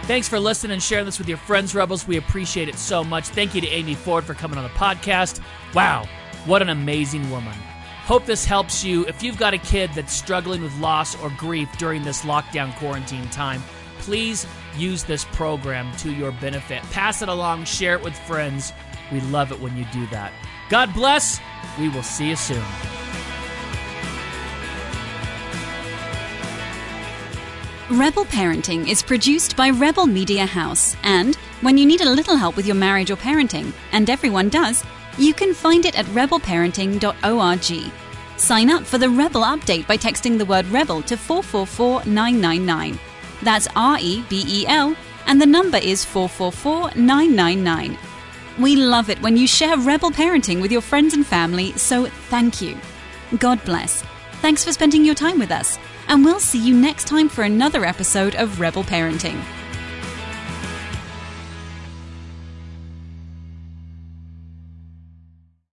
Thanks 0.08 0.26
for 0.26 0.40
listening 0.40 0.72
and 0.72 0.82
sharing 0.82 1.04
this 1.04 1.18
with 1.18 1.28
your 1.28 1.36
friends, 1.36 1.74
Rebels. 1.74 2.08
We 2.08 2.16
appreciate 2.16 2.66
it 2.66 2.78
so 2.78 3.04
much. 3.04 3.28
Thank 3.28 3.54
you 3.54 3.60
to 3.60 3.68
Amy 3.68 3.94
Ford 3.94 4.24
for 4.24 4.32
coming 4.32 4.56
on 4.56 4.64
the 4.64 4.70
podcast. 4.70 5.38
Wow, 5.74 6.08
what 6.46 6.62
an 6.62 6.70
amazing 6.70 7.30
woman. 7.30 7.52
Hope 8.04 8.24
this 8.24 8.46
helps 8.46 8.82
you. 8.82 9.04
If 9.04 9.22
you've 9.22 9.36
got 9.36 9.52
a 9.52 9.58
kid 9.58 9.90
that's 9.94 10.14
struggling 10.14 10.62
with 10.62 10.74
loss 10.78 11.14
or 11.20 11.28
grief 11.36 11.68
during 11.76 12.04
this 12.04 12.22
lockdown 12.22 12.74
quarantine 12.76 13.28
time, 13.28 13.62
please 13.98 14.46
use 14.78 15.04
this 15.04 15.26
program 15.26 15.94
to 15.98 16.10
your 16.10 16.32
benefit. 16.32 16.82
Pass 16.84 17.20
it 17.20 17.28
along, 17.28 17.64
share 17.64 17.92
it 17.92 18.02
with 18.02 18.18
friends. 18.20 18.72
We 19.12 19.20
love 19.20 19.52
it 19.52 19.60
when 19.60 19.76
you 19.76 19.84
do 19.92 20.06
that. 20.06 20.32
God 20.70 20.94
bless. 20.94 21.38
We 21.78 21.90
will 21.90 22.02
see 22.02 22.30
you 22.30 22.36
soon. 22.36 22.64
Rebel 27.90 28.26
Parenting 28.26 28.86
is 28.86 29.02
produced 29.02 29.56
by 29.56 29.70
Rebel 29.70 30.04
Media 30.06 30.44
House, 30.44 30.94
and 31.04 31.36
when 31.62 31.78
you 31.78 31.86
need 31.86 32.02
a 32.02 32.10
little 32.10 32.36
help 32.36 32.54
with 32.54 32.66
your 32.66 32.74
marriage 32.74 33.10
or 33.10 33.16
parenting, 33.16 33.72
and 33.92 34.10
everyone 34.10 34.50
does, 34.50 34.84
you 35.16 35.32
can 35.32 35.54
find 35.54 35.86
it 35.86 35.98
at 35.98 36.04
rebelparenting.org. 36.06 37.92
Sign 38.36 38.68
up 38.68 38.84
for 38.84 38.98
the 38.98 39.08
Rebel 39.08 39.40
update 39.40 39.86
by 39.86 39.96
texting 39.96 40.36
the 40.36 40.44
word 40.44 40.66
Rebel 40.66 41.00
to 41.00 41.16
444999. 41.16 42.98
That's 43.42 43.68
R 43.74 43.96
E 43.98 44.22
B 44.28 44.44
E 44.46 44.66
L, 44.66 44.94
and 45.26 45.40
the 45.40 45.46
number 45.46 45.78
is 45.78 46.04
444999. 46.04 47.96
We 48.58 48.76
love 48.76 49.08
it 49.08 49.22
when 49.22 49.38
you 49.38 49.46
share 49.46 49.78
Rebel 49.78 50.10
Parenting 50.10 50.60
with 50.60 50.70
your 50.70 50.82
friends 50.82 51.14
and 51.14 51.26
family, 51.26 51.72
so 51.72 52.04
thank 52.28 52.60
you. 52.60 52.76
God 53.38 53.64
bless. 53.64 54.02
Thanks 54.42 54.62
for 54.62 54.72
spending 54.72 55.06
your 55.06 55.14
time 55.14 55.38
with 55.38 55.50
us, 55.50 55.78
and 56.08 56.24
we'll 56.24 56.40
see 56.40 56.58
you 56.58 56.74
next 56.74 57.06
time 57.06 57.28
for 57.28 57.44
another 57.44 57.84
episode 57.84 58.34
of 58.34 58.60
Rebel 58.60 58.82
Parenting. 58.82 59.57